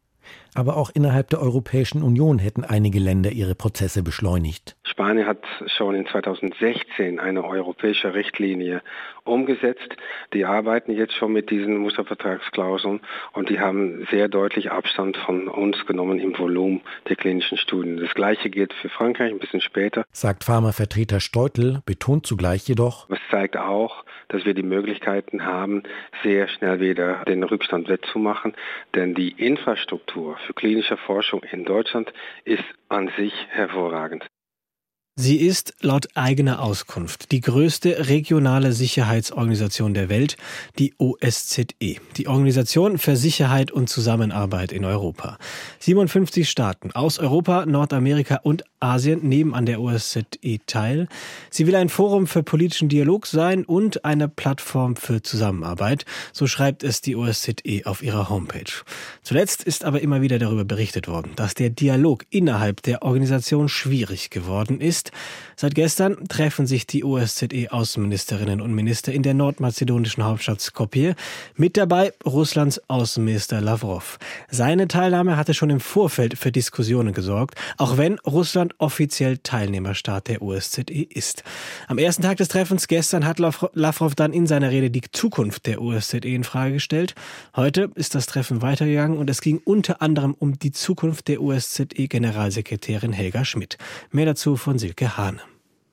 Aber 0.56 0.76
auch 0.76 0.90
innerhalb 0.94 1.28
der 1.30 1.40
Europäischen 1.40 2.02
Union 2.02 2.38
hätten 2.38 2.64
einige 2.64 2.98
Länder 2.98 3.30
ihre 3.30 3.54
Prozesse 3.54 4.02
beschleunigt. 4.02 4.76
Spanien 4.84 5.26
hat 5.26 5.44
schon 5.66 5.94
in 5.94 6.06
2016 6.06 7.20
eine 7.20 7.44
europäische 7.44 8.14
Richtlinie 8.14 8.82
umgesetzt. 9.24 9.96
Die 10.32 10.44
arbeiten 10.44 10.92
jetzt 10.92 11.14
schon 11.14 11.32
mit 11.32 11.50
diesen 11.50 11.76
Mustervertragsklauseln 11.78 13.00
und 13.32 13.50
die 13.50 13.60
haben 13.60 14.06
sehr 14.10 14.28
deutlich 14.28 14.70
Abstand 14.70 15.16
von 15.18 15.48
uns 15.48 15.84
genommen 15.86 16.18
im 16.18 16.38
Volumen 16.38 16.80
der 17.08 17.16
klinischen 17.16 17.58
Studien. 17.58 17.98
Das 17.98 18.14
gleiche 18.14 18.48
gilt 18.48 18.72
für 18.72 18.88
Frankreich 18.88 19.32
ein 19.32 19.38
bisschen 19.38 19.60
später. 19.60 20.04
Sagt 20.12 20.44
Pharmavertreter 20.44 21.20
Steutel, 21.20 21.80
betont 21.84 22.26
zugleich 22.26 22.66
jedoch. 22.66 23.10
Es 23.10 23.18
zeigt 23.30 23.56
auch, 23.56 24.04
dass 24.28 24.44
wir 24.44 24.54
die 24.54 24.62
Möglichkeiten 24.62 25.44
haben, 25.44 25.82
sehr 26.22 26.48
schnell 26.48 26.80
wieder 26.80 27.24
den 27.24 27.42
Rückstand 27.42 27.88
wettzumachen, 27.88 28.54
denn 28.94 29.14
die 29.14 29.30
Infrastruktur 29.30 30.38
für 30.46 30.54
klinische 30.54 30.96
Forschung 30.96 31.42
in 31.42 31.64
Deutschland 31.64 32.12
ist 32.44 32.64
an 32.88 33.10
sich 33.16 33.32
hervorragend. 33.48 34.26
Sie 35.18 35.36
ist 35.36 35.72
laut 35.80 36.08
eigener 36.14 36.60
Auskunft 36.60 37.32
die 37.32 37.40
größte 37.40 38.06
regionale 38.10 38.72
Sicherheitsorganisation 38.72 39.94
der 39.94 40.10
Welt, 40.10 40.36
die 40.78 40.92
OSZE, 40.98 41.64
die 42.18 42.28
Organisation 42.28 42.98
für 42.98 43.16
Sicherheit 43.16 43.70
und 43.70 43.88
Zusammenarbeit 43.88 44.72
in 44.72 44.84
Europa. 44.84 45.38
57 45.78 46.46
Staaten 46.46 46.92
aus 46.92 47.18
Europa, 47.18 47.64
Nordamerika 47.64 48.40
und 48.42 48.64
Asien 48.78 49.26
nehmen 49.26 49.54
an 49.54 49.64
der 49.64 49.80
OSZE 49.80 50.22
teil. 50.66 51.08
Sie 51.48 51.66
will 51.66 51.76
ein 51.76 51.88
Forum 51.88 52.26
für 52.26 52.42
politischen 52.42 52.90
Dialog 52.90 53.26
sein 53.26 53.64
und 53.64 54.04
eine 54.04 54.28
Plattform 54.28 54.96
für 54.96 55.22
Zusammenarbeit, 55.22 56.04
so 56.34 56.46
schreibt 56.46 56.84
es 56.84 57.00
die 57.00 57.16
OSZE 57.16 57.54
auf 57.86 58.02
ihrer 58.02 58.28
Homepage. 58.28 58.70
Zuletzt 59.22 59.64
ist 59.64 59.84
aber 59.84 60.02
immer 60.02 60.20
wieder 60.20 60.38
darüber 60.38 60.66
berichtet 60.66 61.08
worden, 61.08 61.32
dass 61.36 61.54
der 61.54 61.70
Dialog 61.70 62.26
innerhalb 62.28 62.82
der 62.82 63.02
Organisation 63.02 63.70
schwierig 63.70 64.28
geworden 64.28 64.82
ist. 64.82 65.05
Seit 65.58 65.74
gestern 65.74 66.28
treffen 66.28 66.66
sich 66.66 66.86
die 66.86 67.02
OSZE-Außenministerinnen 67.02 68.60
und 68.60 68.74
Minister 68.74 69.10
in 69.10 69.22
der 69.22 69.32
nordmazedonischen 69.32 70.22
Hauptstadt 70.22 70.60
Skopje. 70.60 71.14
Mit 71.54 71.78
dabei 71.78 72.12
Russlands 72.26 72.78
Außenminister 72.88 73.62
Lavrov. 73.62 74.18
Seine 74.50 74.86
Teilnahme 74.86 75.38
hatte 75.38 75.54
schon 75.54 75.70
im 75.70 75.80
Vorfeld 75.80 76.36
für 76.38 76.52
Diskussionen 76.52 77.14
gesorgt, 77.14 77.54
auch 77.78 77.96
wenn 77.96 78.18
Russland 78.18 78.74
offiziell 78.76 79.38
Teilnehmerstaat 79.38 80.28
der 80.28 80.42
OSZE 80.42 80.82
ist. 81.08 81.42
Am 81.88 81.96
ersten 81.96 82.20
Tag 82.22 82.36
des 82.36 82.48
Treffens 82.48 82.86
gestern 82.86 83.24
hat 83.24 83.38
Lavrov 83.38 84.14
dann 84.14 84.34
in 84.34 84.46
seiner 84.46 84.70
Rede 84.70 84.90
die 84.90 85.00
Zukunft 85.10 85.64
der 85.64 85.80
OSZE 85.80 86.18
in 86.18 86.44
Frage 86.44 86.74
gestellt. 86.74 87.14
Heute 87.54 87.90
ist 87.94 88.14
das 88.14 88.26
Treffen 88.26 88.60
weitergegangen 88.60 89.16
und 89.16 89.30
es 89.30 89.40
ging 89.40 89.62
unter 89.64 90.02
anderem 90.02 90.34
um 90.38 90.58
die 90.58 90.72
Zukunft 90.72 91.28
der 91.28 91.40
OSZE-Generalsekretärin 91.40 93.12
Helga 93.12 93.46
Schmidt. 93.46 93.78
Mehr 94.10 94.26
dazu 94.26 94.56
von 94.56 94.78
Silke 94.78 94.95
Hahn. 95.04 95.40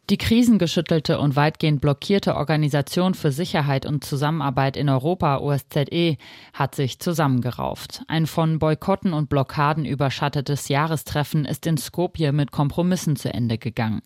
Die 0.10 0.18
krisengeschüttelte 0.18 1.18
und 1.18 1.38
weitgehend 1.38 1.80
blockierte 1.80 2.36
Organisation 2.36 3.14
für 3.14 3.32
Sicherheit 3.32 3.86
und 3.86 4.04
Zusammenarbeit 4.04 4.76
in 4.76 4.90
Europa, 4.90 5.38
OSZE, 5.38 6.18
hat 6.54 6.76
sich 6.76 7.00
zusammengerauft. 7.00 8.04
Ein 8.10 8.28
von 8.28 8.60
Boykotten 8.60 9.14
und 9.14 9.30
Blockaden 9.30 9.86
überschattetes 9.86 10.68
Jahrestreffen 10.68 11.46
ist 11.46 11.66
in 11.66 11.78
Skopje 11.78 12.34
mit 12.34 12.52
Kompromissen 12.52 13.16
zu 13.16 13.34
Ende 13.34 13.58
gegangen. 13.58 14.02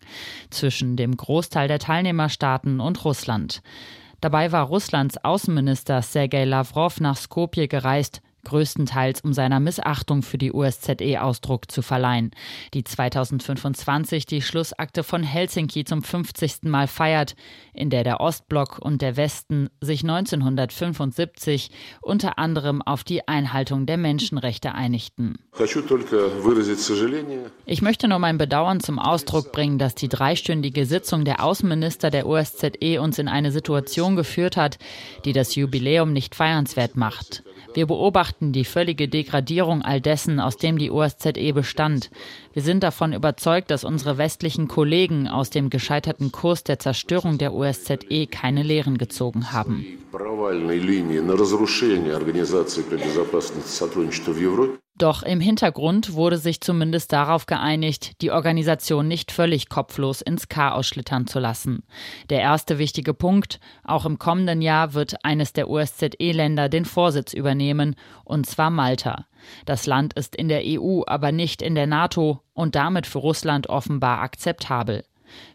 Zwischen 0.50 0.96
dem 0.96 1.16
Großteil 1.16 1.66
der 1.66 1.80
Teilnehmerstaaten 1.80 2.78
und 2.78 3.04
Russland. 3.04 3.60
Dabei 4.20 4.52
war 4.52 4.66
Russlands 4.66 5.16
Außenminister 5.22 6.02
Sergei 6.02 6.44
Lavrov 6.44 7.00
nach 7.00 7.16
Skopje 7.16 7.66
gereist, 7.66 8.20
größtenteils 8.48 9.20
um 9.20 9.32
seiner 9.32 9.60
Missachtung 9.60 10.22
für 10.22 10.38
die 10.38 10.52
USZE 10.52 11.22
Ausdruck 11.22 11.70
zu 11.70 11.82
verleihen, 11.82 12.30
die 12.74 12.82
2025 12.82 14.26
die 14.26 14.42
Schlussakte 14.42 15.02
von 15.02 15.22
Helsinki 15.22 15.84
zum 15.84 16.02
50. 16.02 16.62
Mal 16.62 16.86
feiert, 16.86 17.36
in 17.74 17.90
der 17.90 18.04
der 18.04 18.20
Ostblock 18.20 18.78
und 18.78 19.02
der 19.02 19.16
Westen 19.16 19.68
sich 19.80 20.02
1975 20.02 21.70
unter 22.00 22.38
anderem 22.38 22.80
auf 22.82 23.04
die 23.04 23.28
Einhaltung 23.28 23.86
der 23.86 23.98
Menschenrechte 23.98 24.74
einigten. 24.74 25.38
Ich 27.66 27.82
möchte 27.82 28.08
nur 28.08 28.18
mein 28.18 28.38
Bedauern 28.38 28.80
zum 28.80 28.98
Ausdruck 28.98 29.52
bringen, 29.52 29.78
dass 29.78 29.94
die 29.94 30.08
dreistündige 30.08 30.86
Sitzung 30.86 31.24
der 31.24 31.44
Außenminister 31.44 32.10
der 32.10 32.26
OSZE 32.26 33.00
uns 33.00 33.18
in 33.18 33.28
eine 33.28 33.52
Situation 33.52 34.16
geführt 34.16 34.56
hat, 34.56 34.78
die 35.24 35.32
das 35.32 35.54
Jubiläum 35.54 36.12
nicht 36.12 36.34
feiernswert 36.34 36.96
macht. 36.96 37.42
Wir 37.74 37.86
beobachten 37.86 38.52
die 38.52 38.64
völlige 38.64 39.08
Degradierung 39.08 39.82
all 39.82 40.00
dessen, 40.00 40.40
aus 40.40 40.56
dem 40.56 40.78
die 40.78 40.90
OSZE 40.90 41.52
bestand. 41.52 42.10
Wir 42.52 42.62
sind 42.62 42.82
davon 42.82 43.12
überzeugt, 43.12 43.70
dass 43.70 43.84
unsere 43.84 44.18
westlichen 44.18 44.68
Kollegen 44.68 45.28
aus 45.28 45.50
dem 45.50 45.70
gescheiterten 45.70 46.32
Kurs 46.32 46.64
der 46.64 46.78
Zerstörung 46.78 47.38
der 47.38 47.54
OSZE 47.54 48.26
keine 48.30 48.62
Lehren 48.62 48.98
gezogen 48.98 49.52
haben. 49.52 49.84
Doch 54.98 55.22
im 55.22 55.38
Hintergrund 55.38 56.14
wurde 56.14 56.38
sich 56.38 56.60
zumindest 56.60 57.12
darauf 57.12 57.46
geeinigt, 57.46 58.20
die 58.20 58.32
Organisation 58.32 59.06
nicht 59.06 59.30
völlig 59.30 59.68
kopflos 59.68 60.20
ins 60.20 60.48
Chaos 60.48 60.88
schlittern 60.88 61.28
zu 61.28 61.38
lassen. 61.38 61.84
Der 62.30 62.40
erste 62.40 62.78
wichtige 62.78 63.14
Punkt, 63.14 63.60
auch 63.84 64.04
im 64.04 64.18
kommenden 64.18 64.60
Jahr 64.60 64.94
wird 64.94 65.24
eines 65.24 65.52
der 65.52 65.70
OSZE-Länder 65.70 66.68
den 66.68 66.84
Vorsitz 66.84 67.32
übernehmen, 67.32 67.94
und 68.24 68.46
zwar 68.46 68.70
Malta. 68.70 69.26
Das 69.66 69.86
Land 69.86 70.14
ist 70.14 70.34
in 70.34 70.48
der 70.48 70.62
EU, 70.64 71.02
aber 71.06 71.30
nicht 71.30 71.62
in 71.62 71.76
der 71.76 71.86
NATO 71.86 72.40
und 72.52 72.74
damit 72.74 73.06
für 73.06 73.18
Russland 73.18 73.68
offenbar 73.68 74.18
akzeptabel. 74.20 75.04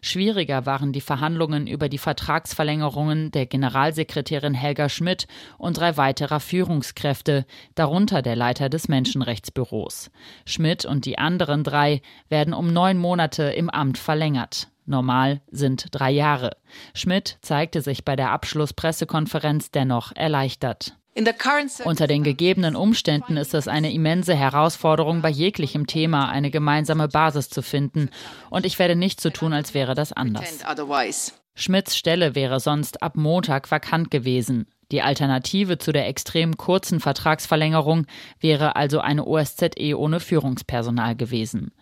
Schwieriger 0.00 0.66
waren 0.66 0.92
die 0.92 1.00
Verhandlungen 1.00 1.66
über 1.66 1.88
die 1.88 1.98
Vertragsverlängerungen 1.98 3.30
der 3.30 3.46
Generalsekretärin 3.46 4.54
Helga 4.54 4.88
Schmidt 4.88 5.26
und 5.58 5.78
drei 5.78 5.96
weiterer 5.96 6.40
Führungskräfte, 6.40 7.46
darunter 7.74 8.22
der 8.22 8.36
Leiter 8.36 8.68
des 8.68 8.88
Menschenrechtsbüros. 8.88 10.10
Schmidt 10.46 10.84
und 10.84 11.04
die 11.04 11.18
anderen 11.18 11.64
drei 11.64 12.02
werden 12.28 12.54
um 12.54 12.72
neun 12.72 12.98
Monate 12.98 13.44
im 13.44 13.70
Amt 13.70 13.98
verlängert. 13.98 14.68
Normal 14.86 15.40
sind 15.50 15.86
drei 15.92 16.10
Jahre. 16.10 16.56
Schmidt 16.94 17.38
zeigte 17.40 17.80
sich 17.80 18.04
bei 18.04 18.16
der 18.16 18.32
Abschlusspressekonferenz 18.32 19.70
dennoch 19.70 20.12
erleichtert. 20.14 20.96
Unter 21.84 22.06
den 22.06 22.24
gegebenen 22.24 22.74
Umständen 22.74 23.36
ist 23.36 23.54
es 23.54 23.68
eine 23.68 23.92
immense 23.92 24.34
Herausforderung, 24.34 25.22
bei 25.22 25.30
jeglichem 25.30 25.86
Thema 25.86 26.28
eine 26.28 26.50
gemeinsame 26.50 27.08
Basis 27.08 27.48
zu 27.48 27.62
finden. 27.62 28.10
Und 28.50 28.66
ich 28.66 28.78
werde 28.78 28.96
nicht 28.96 29.20
so 29.20 29.30
tun, 29.30 29.52
als 29.52 29.74
wäre 29.74 29.94
das 29.94 30.12
anders. 30.12 30.64
Schmidts 31.54 31.96
Stelle 31.96 32.34
wäre 32.34 32.58
sonst 32.58 33.02
ab 33.02 33.16
Montag 33.16 33.70
vakant 33.70 34.10
gewesen. 34.10 34.66
Die 34.90 35.02
Alternative 35.02 35.78
zu 35.78 35.92
der 35.92 36.08
extrem 36.08 36.56
kurzen 36.56 37.00
Vertragsverlängerung 37.00 38.06
wäre 38.40 38.76
also 38.76 39.00
eine 39.00 39.24
OSZE 39.24 39.96
ohne 39.96 40.20
Führungspersonal 40.20 41.16
gewesen. 41.16 41.72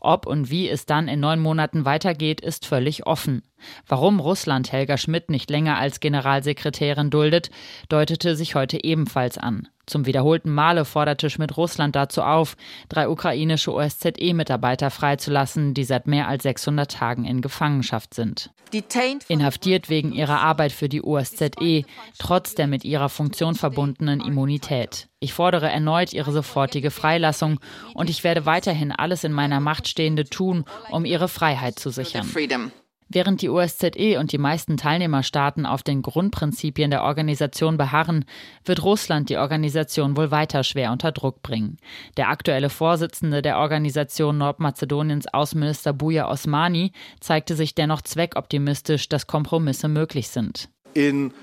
Ob 0.00 0.26
und 0.26 0.50
wie 0.50 0.68
es 0.68 0.86
dann 0.86 1.08
in 1.08 1.20
neun 1.20 1.40
Monaten 1.40 1.84
weitergeht, 1.84 2.40
ist 2.40 2.66
völlig 2.66 3.06
offen. 3.06 3.42
Warum 3.86 4.20
Russland 4.20 4.72
Helga 4.72 4.96
Schmidt 4.96 5.30
nicht 5.30 5.50
länger 5.50 5.78
als 5.78 6.00
Generalsekretärin 6.00 7.10
duldet, 7.10 7.50
deutete 7.88 8.36
sich 8.36 8.54
heute 8.54 8.82
ebenfalls 8.82 9.38
an. 9.38 9.68
Zum 9.86 10.06
wiederholten 10.06 10.50
Male 10.50 10.84
forderte 10.84 11.28
Schmidt 11.28 11.56
Russland 11.56 11.96
dazu 11.96 12.22
auf, 12.22 12.56
drei 12.88 13.08
ukrainische 13.08 13.72
OSZE-Mitarbeiter 13.72 14.90
freizulassen, 14.90 15.74
die 15.74 15.84
seit 15.84 16.06
mehr 16.06 16.28
als 16.28 16.44
600 16.44 16.90
Tagen 16.90 17.24
in 17.24 17.40
Gefangenschaft 17.40 18.14
sind. 18.14 18.50
Inhaftiert 19.28 19.90
wegen 19.90 20.12
ihrer 20.12 20.40
Arbeit 20.40 20.72
für 20.72 20.88
die 20.88 21.02
OSZE, 21.02 21.84
trotz 22.18 22.54
der 22.54 22.68
mit 22.68 22.84
ihrer 22.84 23.08
Funktion 23.08 23.54
verbundenen 23.54 24.20
Immunität. 24.20 25.08
Ich 25.20 25.34
fordere 25.34 25.68
erneut 25.68 26.12
ihre 26.12 26.32
sofortige 26.32 26.90
Freilassung 26.90 27.60
und 27.92 28.08
ich 28.08 28.24
werde 28.24 28.46
weiterhin 28.46 28.92
alles 28.92 29.24
in 29.24 29.32
meiner 29.32 29.60
Macht 29.60 29.88
Stehende 29.88 30.24
tun, 30.24 30.64
um 30.90 31.04
ihre 31.04 31.28
Freiheit 31.28 31.78
zu 31.78 31.90
sichern. 31.90 32.26
Während 33.14 33.42
die 33.42 33.50
OSZE 33.50 34.18
und 34.18 34.32
die 34.32 34.38
meisten 34.38 34.78
Teilnehmerstaaten 34.78 35.66
auf 35.66 35.82
den 35.82 36.00
Grundprinzipien 36.00 36.90
der 36.90 37.02
Organisation 37.02 37.76
beharren, 37.76 38.24
wird 38.64 38.82
Russland 38.82 39.28
die 39.28 39.36
Organisation 39.36 40.16
wohl 40.16 40.30
weiter 40.30 40.64
schwer 40.64 40.92
unter 40.92 41.12
Druck 41.12 41.42
bringen. 41.42 41.76
Der 42.16 42.30
aktuelle 42.30 42.70
Vorsitzende 42.70 43.42
der 43.42 43.58
Organisation 43.58 44.38
Nordmazedoniens 44.38 45.26
Außenminister 45.26 45.92
Buja 45.92 46.26
Osmani 46.30 46.92
zeigte 47.20 47.54
sich 47.54 47.74
dennoch 47.74 48.00
zweckoptimistisch, 48.00 49.10
dass 49.10 49.26
Kompromisse 49.26 49.88
möglich 49.88 50.28
sind. 50.28 50.70
In 50.94 51.34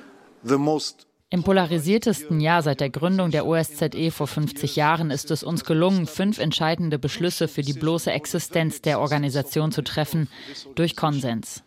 the 0.42 0.58
most 0.58 1.09
im 1.32 1.44
polarisiertesten 1.44 2.40
Jahr 2.40 2.64
seit 2.64 2.80
der 2.80 2.90
Gründung 2.90 3.30
der 3.30 3.46
OSZE 3.46 4.10
vor 4.12 4.28
50 4.28 4.76
Jahren 4.76 5.12
ist 5.12 5.30
es 5.30 5.44
uns 5.44 5.64
gelungen, 5.64 6.08
fünf 6.08 6.40
entscheidende 6.40 6.98
Beschlüsse 6.98 7.48
für 7.48 7.62
die 7.62 7.74
bloße 7.74 8.12
Existenz 8.12 8.82
der 8.82 9.00
Organisation 9.00 9.72
zu 9.72 9.84
treffen, 9.84 10.28
durch 10.74 10.96
Konsens. 10.96 11.64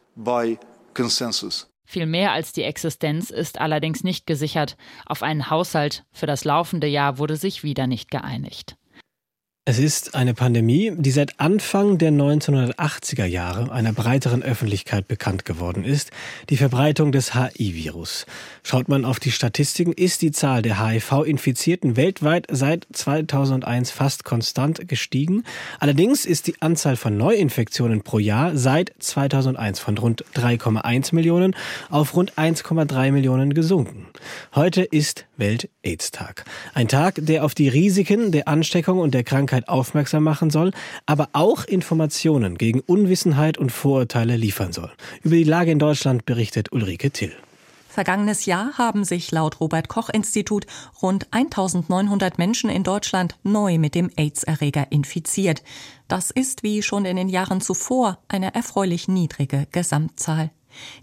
Viel 1.84 2.06
mehr 2.06 2.32
als 2.32 2.52
die 2.52 2.62
Existenz 2.62 3.30
ist 3.30 3.60
allerdings 3.60 4.02
nicht 4.02 4.26
gesichert. 4.26 4.76
Auf 5.06 5.22
einen 5.22 5.50
Haushalt 5.50 6.04
für 6.10 6.26
das 6.26 6.44
laufende 6.44 6.86
Jahr 6.86 7.18
wurde 7.18 7.36
sich 7.36 7.62
wieder 7.62 7.86
nicht 7.86 8.10
geeinigt. 8.10 8.76
Es 9.64 9.78
ist 9.78 10.16
eine 10.16 10.34
Pandemie, 10.34 10.90
die 10.96 11.12
seit 11.12 11.38
Anfang 11.38 11.96
der 11.96 12.10
1980er 12.10 13.26
Jahre 13.26 13.70
einer 13.70 13.92
breiteren 13.92 14.42
Öffentlichkeit 14.42 15.06
bekannt 15.06 15.44
geworden 15.44 15.84
ist, 15.84 16.10
die 16.50 16.56
Verbreitung 16.56 17.12
des 17.12 17.36
HIV-Virus. 17.36 18.26
Schaut 18.64 18.88
man 18.88 19.04
auf 19.04 19.20
die 19.20 19.30
Statistiken, 19.30 19.92
ist 19.92 20.20
die 20.22 20.32
Zahl 20.32 20.62
der 20.62 20.84
HIV-Infizierten 20.84 21.96
weltweit 21.96 22.48
seit 22.50 22.88
2001 22.92 23.92
fast 23.92 24.24
konstant 24.24 24.88
gestiegen. 24.88 25.44
Allerdings 25.78 26.26
ist 26.26 26.48
die 26.48 26.60
Anzahl 26.60 26.96
von 26.96 27.16
Neuinfektionen 27.16 28.02
pro 28.02 28.18
Jahr 28.18 28.56
seit 28.56 28.92
2001 28.98 29.78
von 29.78 29.96
rund 29.96 30.24
3,1 30.34 31.14
Millionen 31.14 31.54
auf 31.88 32.16
rund 32.16 32.32
1,3 32.32 33.12
Millionen 33.12 33.54
gesunken. 33.54 34.08
Heute 34.56 34.82
ist 34.82 35.26
Welt-AIDS-Tag. 35.36 36.46
Ein 36.74 36.88
Tag, 36.88 37.14
der 37.18 37.44
auf 37.44 37.54
die 37.54 37.68
Risiken 37.68 38.32
der 38.32 38.48
Ansteckung 38.48 38.98
und 38.98 39.14
der 39.14 39.22
Krankheit 39.22 39.51
Krankheit 39.52 39.68
aufmerksam 39.68 40.24
machen 40.24 40.50
soll, 40.50 40.72
aber 41.04 41.28
auch 41.34 41.64
Informationen 41.64 42.56
gegen 42.56 42.80
Unwissenheit 42.80 43.58
und 43.58 43.70
Vorurteile 43.70 44.36
liefern 44.36 44.72
soll. 44.72 44.90
Über 45.22 45.36
die 45.36 45.44
Lage 45.44 45.70
in 45.70 45.78
Deutschland 45.78 46.24
berichtet 46.24 46.72
Ulrike 46.72 47.10
Till. 47.10 47.32
Vergangenes 47.88 48.46
Jahr 48.46 48.78
haben 48.78 49.04
sich 49.04 49.30
laut 49.30 49.60
Robert 49.60 49.88
Koch 49.88 50.08
Institut 50.08 50.64
rund 51.02 51.26
1900 51.32 52.38
Menschen 52.38 52.70
in 52.70 52.82
Deutschland 52.82 53.36
neu 53.42 53.76
mit 53.76 53.94
dem 53.94 54.10
AIDS-Erreger 54.16 54.86
infiziert. 54.90 55.62
Das 56.08 56.30
ist 56.30 56.62
wie 56.62 56.82
schon 56.82 57.04
in 57.04 57.16
den 57.16 57.28
Jahren 57.28 57.60
zuvor 57.60 58.18
eine 58.28 58.54
erfreulich 58.54 59.08
niedrige 59.08 59.66
Gesamtzahl. 59.70 60.50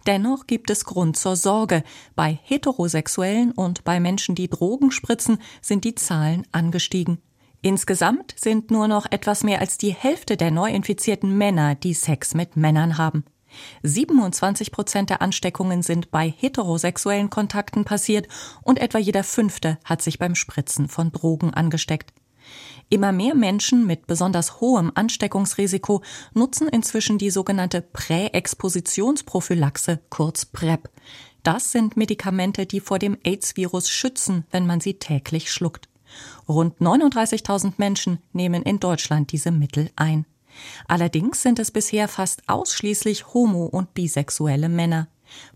Dennoch 0.08 0.48
gibt 0.48 0.72
es 0.72 0.84
Grund 0.84 1.16
zur 1.16 1.36
Sorge. 1.36 1.84
Bei 2.16 2.40
Heterosexuellen 2.42 3.52
und 3.52 3.84
bei 3.84 4.00
Menschen, 4.00 4.34
die 4.34 4.50
Drogen 4.50 4.90
spritzen, 4.90 5.38
sind 5.62 5.84
die 5.84 5.94
Zahlen 5.94 6.48
angestiegen. 6.52 7.20
Insgesamt 7.62 8.36
sind 8.38 8.72
nur 8.72 8.88
noch 8.88 9.06
etwas 9.12 9.44
mehr 9.44 9.60
als 9.60 9.78
die 9.78 9.94
Hälfte 9.94 10.38
der 10.38 10.50
Neuinfizierten 10.50 11.38
Männer, 11.38 11.76
die 11.76 11.94
Sex 11.94 12.34
mit 12.34 12.56
Männern 12.56 12.98
haben. 12.98 13.26
27 13.84 14.72
Prozent 14.72 15.10
der 15.10 15.22
Ansteckungen 15.22 15.82
sind 15.82 16.10
bei 16.12 16.30
heterosexuellen 16.30 17.30
Kontakten 17.30 17.84
passiert 17.84 18.30
und 18.62 18.80
etwa 18.80 18.98
jeder 18.98 19.26
Fünfte 19.26 19.78
hat 19.84 20.02
sich 20.02 20.20
beim 20.20 20.36
Spritzen 20.36 20.88
von 20.88 21.12
Drogen 21.12 21.54
angesteckt. 21.54 22.14
Immer 22.90 23.12
mehr 23.12 23.36
Menschen 23.36 23.86
mit 23.86 24.08
besonders 24.08 24.62
hohem 24.62 24.94
Ansteckungsrisiko 24.96 26.02
nutzen 26.34 26.70
inzwischen 26.70 27.18
die 27.18 27.30
sogenannte 27.30 27.82
Präexpositionsprophylaxe, 27.82 30.00
kurz 30.10 30.46
PrEP. 30.46 30.90
Das 31.44 31.74
sind 31.74 31.98
Medikamente, 31.98 32.66
die 32.66 32.80
vor 32.80 33.00
dem 33.00 33.18
AIDS-Virus 33.24 33.90
schützen, 33.90 34.46
wenn 34.50 34.66
man 34.66 34.80
sie 34.80 34.94
täglich 34.96 35.52
schluckt. 35.52 35.89
Rund 36.48 36.80
39.000 36.80 37.74
Menschen 37.78 38.20
nehmen 38.34 38.64
in 38.64 38.80
Deutschland 38.80 39.32
diese 39.32 39.52
Mittel 39.52 39.90
ein. 39.96 40.26
Allerdings 40.88 41.42
sind 41.42 41.60
es 41.60 41.72
bisher 41.72 42.08
fast 42.08 42.48
ausschließlich 42.48 43.34
homo- 43.34 43.66
und 43.68 43.94
bisexuelle 43.94 44.70
Männer. 44.70 45.08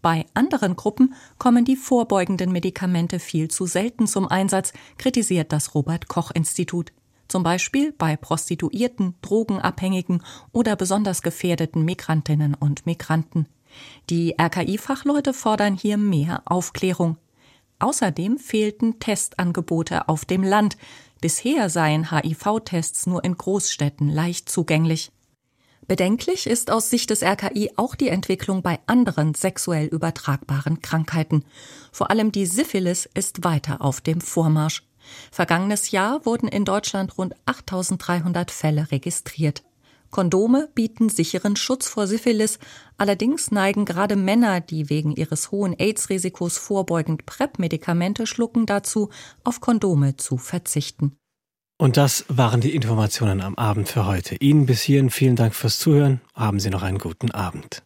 Bei 0.01 0.25
anderen 0.33 0.75
Gruppen 0.75 1.15
kommen 1.39 1.65
die 1.65 1.75
vorbeugenden 1.75 2.51
Medikamente 2.51 3.19
viel 3.19 3.49
zu 3.49 3.65
selten 3.65 4.07
zum 4.07 4.27
Einsatz, 4.27 4.71
kritisiert 4.97 5.51
das 5.51 5.73
Robert 5.73 6.07
Koch 6.07 6.31
Institut. 6.31 6.91
Zum 7.27 7.41
Beispiel 7.41 7.91
bei 7.93 8.15
Prostituierten, 8.15 9.15
Drogenabhängigen 9.21 10.23
oder 10.51 10.75
besonders 10.75 11.21
gefährdeten 11.21 11.83
Migrantinnen 11.83 12.53
und 12.53 12.85
Migranten. 12.85 13.47
Die 14.09 14.35
RKI-Fachleute 14.39 15.33
fordern 15.33 15.75
hier 15.75 15.97
mehr 15.97 16.43
Aufklärung. 16.45 17.17
Außerdem 17.83 18.39
fehlten 18.39 18.99
Testangebote 18.99 20.07
auf 20.07 20.23
dem 20.23 20.41
Land. 20.41 20.77
Bisher 21.19 21.69
seien 21.69 22.11
HIV-Tests 22.11 23.07
nur 23.07 23.25
in 23.25 23.37
Großstädten 23.37 24.07
leicht 24.07 24.47
zugänglich. 24.47 25.11
Bedenklich 25.85 26.47
ist 26.47 26.71
aus 26.71 26.89
Sicht 26.89 27.09
des 27.09 27.21
RKI 27.23 27.71
auch 27.75 27.95
die 27.95 28.07
Entwicklung 28.07 28.61
bei 28.61 28.79
anderen 28.85 29.33
sexuell 29.33 29.87
übertragbaren 29.87 30.81
Krankheiten. 30.81 31.43
Vor 31.91 32.09
allem 32.09 32.31
die 32.31 32.45
Syphilis 32.45 33.05
ist 33.15 33.43
weiter 33.43 33.81
auf 33.81 33.99
dem 33.99 34.21
Vormarsch. 34.21 34.83
Vergangenes 35.29 35.91
Jahr 35.91 36.25
wurden 36.25 36.47
in 36.47 36.63
Deutschland 36.63 37.17
rund 37.17 37.35
8300 37.45 38.49
Fälle 38.49 38.91
registriert. 38.91 39.61
Kondome 40.13 40.69
bieten 40.75 41.09
sicheren 41.09 41.55
Schutz 41.55 41.89
vor 41.89 42.05
Syphilis, 42.05 42.59
allerdings 42.99 43.49
neigen 43.49 43.83
gerade 43.83 44.15
Männer, 44.15 44.61
die 44.61 44.91
wegen 44.91 45.11
ihres 45.11 45.49
hohen 45.49 45.73
AIDS-Risikos 45.77 46.59
vorbeugend 46.59 47.25
PrEP-Medikamente 47.25 48.27
schlucken, 48.27 48.67
dazu, 48.67 49.09
auf 49.43 49.59
Kondome 49.59 50.15
zu 50.15 50.37
verzichten. 50.37 51.17
Und 51.79 51.97
das 51.97 52.25
waren 52.29 52.61
die 52.61 52.75
Informationen 52.75 53.41
am 53.41 53.55
Abend 53.55 53.89
für 53.89 54.05
heute. 54.05 54.35
Ihnen 54.35 54.67
bis 54.67 54.83
hierhin 54.83 55.09
vielen 55.09 55.35
Dank 55.35 55.55
fürs 55.55 55.79
Zuhören. 55.79 56.21
Haben 56.35 56.59
Sie 56.59 56.69
noch 56.69 56.83
einen 56.83 56.99
guten 56.99 57.31
Abend. 57.31 57.81